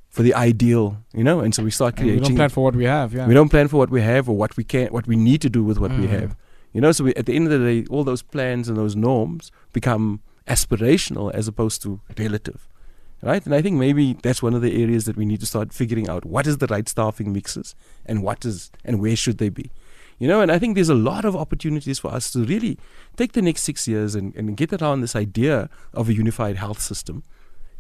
for 0.10 0.24
the 0.24 0.34
ideal, 0.34 1.04
you 1.14 1.24
know, 1.24 1.42
and 1.42 1.54
so 1.54 1.62
we 1.64 1.70
start 1.72 2.00
And 2.00 2.10
we 2.10 2.20
don't 2.20 2.36
plan 2.36 2.50
for 2.50 2.64
what 2.64 2.76
we 2.76 2.86
have. 2.86 3.14
Yeah. 3.14 3.28
we 3.28 3.34
don't 3.34 3.50
plan 3.50 3.68
for 3.68 3.78
what 3.78 3.90
we 3.90 4.02
have 4.02 4.30
or 4.30 4.38
what 4.38 4.56
we 4.56 4.64
can, 4.64 4.88
what 4.88 5.06
we 5.06 5.18
need 5.18 5.42
to 5.42 5.50
do 5.50 5.64
with 5.66 5.78
what 5.80 5.92
we 5.92 6.06
Mm. 6.08 6.20
have. 6.22 6.36
You 6.74 6.80
know, 6.82 6.92
so 6.94 7.04
we, 7.04 7.14
at 7.16 7.26
the 7.26 7.36
end 7.36 7.52
of 7.52 7.60
the 7.60 7.66
day, 7.66 7.86
all 7.90 8.04
those 8.06 8.22
plans 8.24 8.70
and 8.70 8.78
those 8.78 8.96
norms 8.96 9.52
become 9.74 10.22
aspirational 10.48 11.34
as 11.34 11.48
opposed 11.48 11.82
to 11.84 12.00
relative, 12.18 12.68
right? 13.22 13.44
And 13.46 13.54
I 13.54 13.62
think 13.62 13.78
maybe 13.78 14.14
that's 14.22 14.44
one 14.44 14.54
of 14.54 14.62
the 14.62 14.82
areas 14.82 15.06
that 15.06 15.18
we 15.18 15.26
need 15.26 15.40
to 15.40 15.46
start 15.46 15.74
figuring 15.74 16.10
out 16.10 16.26
what 16.26 16.48
is 16.48 16.58
the 16.58 16.68
right 16.68 16.88
staffing 16.88 17.34
mixes 17.34 17.76
and 18.06 18.24
what 18.24 18.46
is 18.46 18.72
and 18.86 19.00
where 19.00 19.16
should 19.16 19.38
they 19.38 19.50
be. 19.50 19.72
You 20.20 20.28
know, 20.28 20.42
and 20.42 20.52
I 20.52 20.58
think 20.58 20.74
there's 20.76 20.90
a 20.90 20.96
lot 20.96 21.26
of 21.26 21.36
opportunities 21.36 22.00
for 22.00 22.12
us 22.12 22.32
to 22.32 22.44
really 22.44 22.80
take 23.18 23.34
the 23.34 23.42
next 23.42 23.62
six 23.64 23.88
years 23.88 24.16
and, 24.16 24.36
and 24.36 24.58
get 24.58 24.74
around 24.74 25.02
this 25.02 25.16
idea 25.16 25.70
of 25.94 26.10
a 26.10 26.14
unified 26.14 26.56
health 26.58 26.82
system 26.82 27.24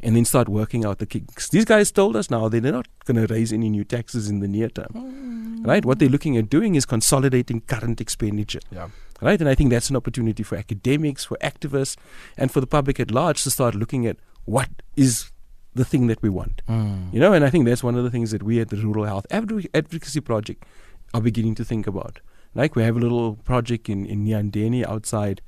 and 0.02 0.16
then 0.16 0.26
start 0.26 0.48
working 0.48 0.86
out 0.86 1.00
the 1.00 1.08
kinks. 1.08 1.50
These 1.50 1.66
guys 1.66 1.92
told 1.92 2.16
us 2.16 2.30
now 2.30 2.48
that 2.50 2.62
they're 2.62 2.72
not 2.72 2.88
going 3.06 3.26
to 3.26 3.34
raise 3.34 3.52
any 3.52 3.70
new 3.70 3.84
taxes 3.84 4.30
in 4.30 4.40
the 4.40 4.48
near 4.48 4.70
term 4.70 4.92
mm. 4.94 5.66
right? 5.66 5.84
What 5.84 6.00
they're 6.00 6.10
looking 6.10 6.38
at 6.38 6.50
doing 6.50 6.76
is 6.76 6.86
consolidating 6.86 7.62
current 7.62 8.00
expenditure, 8.00 8.60
Yeah. 8.72 8.90
right? 9.22 9.40
And 9.40 9.50
I 9.50 9.56
think 9.56 9.72
that's 9.72 9.90
an 9.90 9.96
opportunity 9.96 10.44
for 10.44 10.56
academics, 10.58 11.26
for 11.26 11.38
activists, 11.42 11.98
and 12.38 12.52
for 12.52 12.62
the 12.62 12.68
public 12.68 13.00
at 13.00 13.12
large 13.12 13.44
to 13.44 13.52
start 13.52 13.74
looking 13.74 14.06
at 14.06 14.18
what 14.56 14.70
is 14.96 15.32
the 15.76 15.86
thing 15.86 16.08
that 16.08 16.22
we 16.26 16.30
want, 16.30 16.62
Mm. 16.68 17.14
you 17.14 17.20
know. 17.20 17.34
And 17.34 17.46
I 17.46 17.50
think 17.52 17.66
that's 17.66 17.84
one 17.84 17.96
of 18.00 18.04
the 18.04 18.10
things 18.16 18.32
that 18.32 18.42
we 18.42 18.60
at 18.62 18.70
the 18.70 18.78
Rural 18.78 19.06
Health 19.06 19.28
Advo- 19.30 19.70
Advocacy 19.74 20.22
Project 20.22 20.64
are 21.14 21.22
beginning 21.22 21.56
to 21.56 21.64
think 21.64 21.86
about. 21.88 22.20
Like 22.56 22.76
we 22.76 22.82
have 22.84 22.98
a 22.98 23.00
little 23.00 23.36
project 23.52 23.90
in 23.90 24.06
in 24.06 24.26
Nyandeni 24.26 24.82
outside 24.94 25.42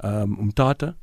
um, 0.00 0.36
Umtata, 0.36 0.94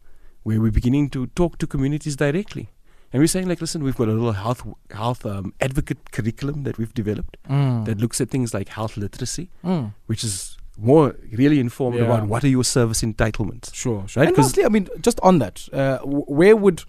where 0.44 0.60
we're 0.62 0.72
beginning 0.80 1.10
to 1.10 1.28
talk 1.42 1.58
to 1.58 1.68
communities 1.68 2.16
directly. 2.16 2.70
And 3.14 3.22
we're 3.22 3.28
saying, 3.28 3.50
like, 3.50 3.60
listen, 3.60 3.84
we've 3.84 3.98
got 3.98 4.08
a 4.08 4.14
little 4.14 4.32
health 4.44 4.62
health 5.02 5.26
um, 5.26 5.54
advocate 5.60 6.12
curriculum 6.12 6.64
that 6.64 6.78
we've 6.78 6.94
developed 6.94 7.36
Mm. 7.50 7.84
that 7.86 7.98
looks 8.00 8.22
at 8.22 8.30
things 8.30 8.54
like 8.54 8.70
health 8.70 8.96
literacy, 8.98 9.50
Mm. 9.64 9.94
which 10.06 10.24
is 10.24 10.58
more 10.78 11.16
really 11.42 11.60
informed 11.60 11.98
Yeah. 11.98 12.06
about 12.06 12.28
what 12.30 12.44
are 12.46 12.52
your 12.58 12.64
service 12.64 13.02
entitlements. 13.04 13.74
Sure, 13.74 14.08
sure. 14.08 14.22
Right, 14.24 14.30
And 14.30 14.38
lastly, 14.38 14.64
I 14.66 14.70
mean, 14.70 14.88
just 15.08 15.20
on 15.30 15.40
that, 15.40 15.68
uh, 15.74 15.98
where 16.40 16.56
would 16.56 16.84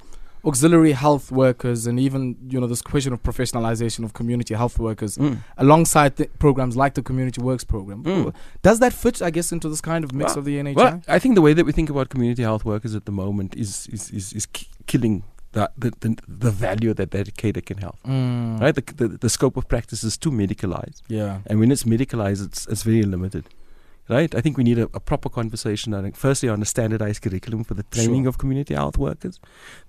auxiliary 0.44 0.92
health 0.92 1.30
workers 1.30 1.86
and 1.86 2.00
even 2.00 2.36
you 2.50 2.60
know 2.60 2.66
this 2.66 2.82
question 2.82 3.12
of 3.12 3.22
professionalization 3.22 4.04
of 4.04 4.12
community 4.12 4.54
health 4.54 4.78
workers 4.78 5.18
alongside 5.56 6.16
the 6.16 6.26
programs 6.38 6.76
like 6.76 6.94
the 6.94 7.02
community 7.02 7.40
works 7.40 7.64
program 7.64 8.02
Mm. 8.04 8.34
does 8.62 8.78
that 8.80 8.92
fit 8.92 9.22
i 9.22 9.30
guess 9.30 9.52
into 9.52 9.68
this 9.68 9.80
kind 9.80 10.02
of 10.04 10.12
mix 10.12 10.30
Well- 10.30 10.38
of 10.40 10.44
the 10.44 10.56
NHI 10.58 10.74
Well, 10.76 11.02
I 11.06 11.18
think 11.18 11.34
the 11.36 11.42
way 11.42 11.52
that 11.54 11.64
we 11.66 11.72
think 11.72 11.90
about 11.90 12.08
community 12.08 12.42
health 12.42 12.64
workers 12.64 12.94
at 12.94 13.04
the 13.04 13.12
moment 13.12 13.54
is 13.56 13.86
is 13.92 14.10
is, 14.10 14.32
is 14.32 14.46
ki- 14.46 14.68
killing 14.86 15.22
the, 15.52 15.70
the 15.78 15.90
the 16.00 16.16
the 16.46 16.50
value 16.50 16.92
that 16.94 17.10
that 17.10 17.36
cater 17.36 17.60
can 17.60 17.76
help. 17.78 17.98
Mm. 18.06 18.60
Right, 18.62 18.74
the, 18.74 18.84
the 19.00 19.08
the 19.24 19.28
scope 19.28 19.56
of 19.60 19.64
practice 19.68 20.02
is 20.02 20.16
too 20.16 20.30
medicalized, 20.30 21.02
yeah 21.08 21.38
and 21.46 21.60
when 21.60 21.70
it's 21.70 21.84
medicalized, 21.84 22.42
it's 22.48 22.66
it's 22.72 22.82
very 22.84 23.02
limited. 23.02 23.44
Right, 24.16 24.32
I 24.38 24.40
think 24.44 24.54
we 24.60 24.64
need 24.70 24.78
a, 24.84 24.88
a 25.00 25.00
proper 25.10 25.28
conversation. 25.38 25.92
Think 26.06 26.16
firstly 26.16 26.48
on 26.54 26.60
a 26.66 26.68
standardized 26.74 27.20
curriculum 27.24 27.64
for 27.68 27.74
the 27.80 27.84
training 27.96 28.22
Sure. 28.24 28.28
of 28.30 28.38
community 28.42 28.74
health 28.80 28.98
workers 28.98 29.36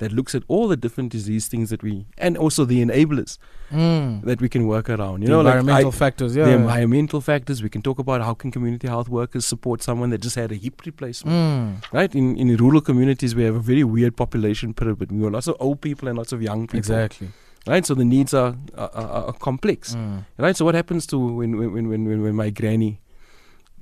that 0.02 0.12
looks 0.20 0.34
at 0.40 0.44
all 0.48 0.66
the 0.74 0.78
different 0.86 1.10
disease 1.18 1.48
things 1.54 1.70
that 1.74 1.82
we 1.88 1.94
and 2.28 2.38
also 2.38 2.66
the 2.74 2.80
enablers 2.86 3.38
Mm. 3.72 4.22
that 4.30 4.40
we 4.46 4.50
can 4.56 4.64
work 4.68 4.88
around. 4.96 5.22
You 5.24 5.28
the 5.28 5.34
know, 5.34 5.42
like 5.42 5.56
environmental 5.60 5.94
I- 5.96 6.02
factors 6.04 6.36
yeah 6.40 6.46
the 6.46 6.56
environmental 6.64 7.22
factors. 7.22 7.58
We 7.68 7.70
can 7.76 7.82
talk 7.82 8.00
about 8.06 8.22
how 8.28 8.34
can 8.42 8.52
community 8.58 8.88
health 8.96 9.10
workers 9.20 9.46
support 9.54 9.82
someone 9.90 10.10
that 10.12 10.22
just 10.28 10.36
had 10.36 10.52
a 10.52 10.60
hip 10.66 10.82
replacement. 10.86 11.36
Mm. 11.38 11.94
Right 12.00 12.14
in 12.22 12.28
in 12.44 12.56
rural 12.66 12.82
communities, 12.90 13.32
we 13.40 13.44
have 13.50 13.56
a 13.64 13.66
very 13.72 13.84
weird 13.96 14.16
population 14.24 14.74
pyramid. 14.82 15.12
We 15.12 15.24
have 15.24 15.34
lots 15.40 15.48
of 15.48 15.56
old 15.70 15.80
people 15.88 16.08
and 16.10 16.18
lots 16.24 16.32
of 16.38 16.42
young 16.50 16.62
people. 16.68 16.80
exactly 16.80 17.30
Right, 17.66 17.86
so 17.90 17.94
the 17.96 18.06
needs 18.16 18.34
are 18.34 18.52
are, 18.84 18.92
are, 19.02 19.24
are 19.30 19.34
complex. 19.50 19.96
Mm. 19.96 20.26
Right, 20.46 20.56
so 20.62 20.66
what 20.70 20.76
happens 20.82 21.06
to 21.12 21.18
when 21.40 21.52
when 21.60 21.70
when 21.74 21.86
when, 22.10 22.22
when 22.26 22.36
my 22.36 22.50
granny 22.62 22.92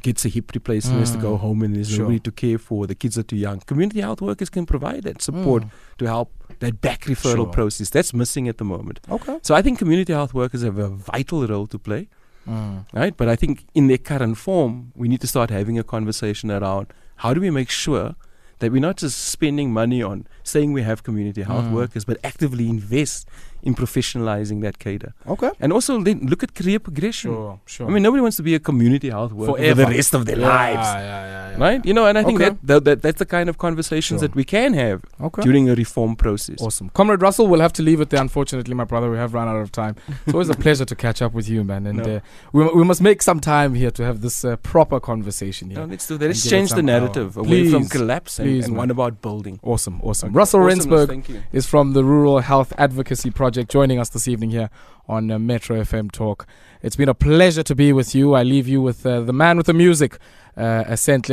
gets 0.02 0.26
a 0.26 0.30
hip 0.30 0.52
replacement, 0.54 1.00
has 1.00 1.12
to 1.12 1.18
go 1.18 1.36
Mm. 1.36 1.40
home, 1.40 1.62
and 1.64 1.76
there's 1.76 1.90
Sure. 1.90 2.00
nobody 2.00 2.20
to 2.20 2.32
care 2.32 2.58
for. 2.58 2.88
The 2.88 2.96
kids 2.96 3.18
are 3.18 3.24
too 3.24 3.36
young. 3.38 3.60
Community 3.66 4.02
health 4.02 4.22
workers 4.22 4.50
can 4.50 4.66
provide 4.66 5.04
that 5.04 5.22
support 5.22 5.64
Mm. 5.64 5.70
to 6.00 6.06
help 6.06 6.30
that 6.60 6.82
back 6.82 7.02
referral 7.06 7.36
Sure. 7.36 7.48
process. 7.48 7.90
That's 7.90 8.14
missing 8.14 8.48
at 8.48 8.58
the 8.58 8.66
moment. 8.66 9.00
okay 9.10 9.38
So 9.42 9.56
I 9.56 9.62
think 9.62 9.80
community 9.80 10.14
health 10.14 10.34
workers 10.34 10.62
have 10.64 10.78
a 10.78 10.90
vital 10.90 11.46
role 11.48 11.68
to 11.68 11.80
play 11.80 12.08
Mm. 12.48 12.86
right? 12.94 13.16
But 13.16 13.28
I 13.30 13.36
think 13.36 13.66
in 13.76 13.88
their 13.88 13.98
current 14.00 14.38
form, 14.38 14.92
we 14.96 15.08
need 15.08 15.22
to 15.22 15.28
start 15.28 15.50
having 15.52 15.78
a 15.78 15.84
conversation 15.84 16.50
around 16.52 16.88
how 17.18 17.34
do 17.36 17.40
we 17.42 17.52
make 17.52 17.70
sure 17.70 18.16
that 18.60 18.72
we're 18.72 18.80
not 18.90 18.98
just 18.98 19.18
spending 19.36 19.72
money 19.74 20.02
on 20.04 20.26
saying 20.44 20.72
we 20.74 20.84
have 20.84 21.04
community 21.04 21.42
health 21.44 21.66
Mm. 21.66 21.74
workers, 21.74 22.04
but 22.06 22.18
actively 22.24 22.68
invest 22.70 23.28
in 23.64 23.74
professionalizing 23.76 24.62
that 24.62 24.80
cadre. 24.80 25.10
okay 25.28 25.52
And 25.60 25.72
also 25.74 26.02
then 26.02 26.20
look 26.32 26.44
at 26.44 26.54
career 26.56 26.80
progression. 26.80 27.32
sure 27.32 27.60
sure 27.66 27.88
I 27.88 27.92
mean, 27.94 28.04
nobody 28.04 28.22
wants 28.22 28.38
to 28.38 28.44
be 28.44 28.56
a 28.56 28.60
community 28.60 29.10
health 29.10 29.34
worker 29.34 29.58
for 29.58 29.76
the 29.76 29.86
rest 29.98 30.14
of 30.14 30.26
their 30.26 30.40
yeah, 30.40 30.48
lives. 30.48 30.88
yeah, 30.88 31.02
yeah, 31.02 31.26
yeah. 31.52 31.58
Right, 31.66 31.86
you 31.86 31.94
know, 31.94 32.06
and 32.10 32.18
I 32.18 32.24
think 32.24 32.40
Okay. 32.42 32.50
that, 32.52 32.68
that, 32.70 32.84
that 32.86 33.02
that's 33.06 33.20
the 33.20 33.26
kind 33.38 33.48
of 33.50 33.56
conversations 33.58 34.20
Sure. 34.22 34.28
that 34.30 34.36
we 34.36 34.46
can 34.46 34.74
have 34.74 35.00
okay 35.28 35.42
during 35.48 35.70
a 35.70 35.76
reform 35.76 36.16
process. 36.16 36.60
Awesome. 36.68 36.88
Comrade 37.00 37.22
Russell, 37.22 37.48
we'll 37.50 37.60
have 37.68 37.74
to 37.80 37.84
leave 37.90 38.00
it 38.04 38.10
there. 38.12 38.22
Unfortunately, 38.22 38.74
my 38.74 38.86
brother, 38.92 39.10
we 39.12 39.18
have 39.24 39.32
run 39.40 39.48
out 39.54 39.60
of 39.66 39.70
time. 39.84 39.96
It's 40.26 40.34
always 40.34 40.50
a 40.50 40.60
pleasure 40.66 40.86
to 40.92 40.96
catch 41.06 41.20
up 41.26 41.34
with 41.34 41.48
you, 41.54 41.64
man. 41.72 41.82
And 41.90 41.98
No. 42.00 42.16
uh, 42.16 42.20
we, 42.56 42.62
we 42.80 42.84
must 42.92 43.02
make 43.10 43.22
some 43.30 43.40
time 43.42 43.72
here 43.82 43.92
to 44.00 44.04
have 44.10 44.18
this 44.22 44.38
uh, 44.46 44.56
proper 44.74 45.00
conversation 45.00 45.70
here. 45.72 45.80
No, 45.80 45.86
let's 45.94 46.08
do 46.08 46.18
that. 46.18 46.28
Let's 46.28 46.50
change 46.54 46.70
the 46.70 46.78
some 46.78 46.90
hour. 46.90 47.00
narrative 47.00 47.30
away 47.44 47.62
from 47.74 47.84
collapse 47.96 48.40
and, 48.40 48.48
Please, 48.48 48.66
and 48.68 48.78
one 48.84 48.90
about 48.98 49.14
building. 49.22 49.60
Awesome, 49.62 50.00
awesome. 50.10 50.30
Okay. 50.30 50.38
Russell 50.42 50.62
Awesomeness, 50.64 50.88
Rensburg 51.10 51.44
is 51.60 51.66
from 51.74 51.86
the 51.98 52.04
Rural 52.14 52.40
Health 52.52 52.72
Advocacy 52.78 53.30
Project 53.52 53.70
joining 53.70 54.00
us 54.00 54.08
this 54.08 54.30
evening 54.30 54.52
here 54.52 54.70
on 55.10 55.30
uh, 55.30 55.38
Metro 55.38 55.76
FM 55.82 56.10
Talk. 56.10 56.48
It's 56.82 56.96
been 56.96 57.10
a 57.10 57.14
pleasure 57.14 57.64
to 57.64 57.76
be 57.76 57.92
with 57.92 58.16
you. 58.16 58.34
I 58.34 58.44
leave 58.44 58.66
you 58.66 58.82
with 58.82 59.06
uh, 59.06 59.20
the 59.20 59.34
man 59.34 59.58
with 59.58 59.66
the 59.66 59.74
music, 59.74 60.20
uh, 60.56 60.86
Ascent. 60.88 61.32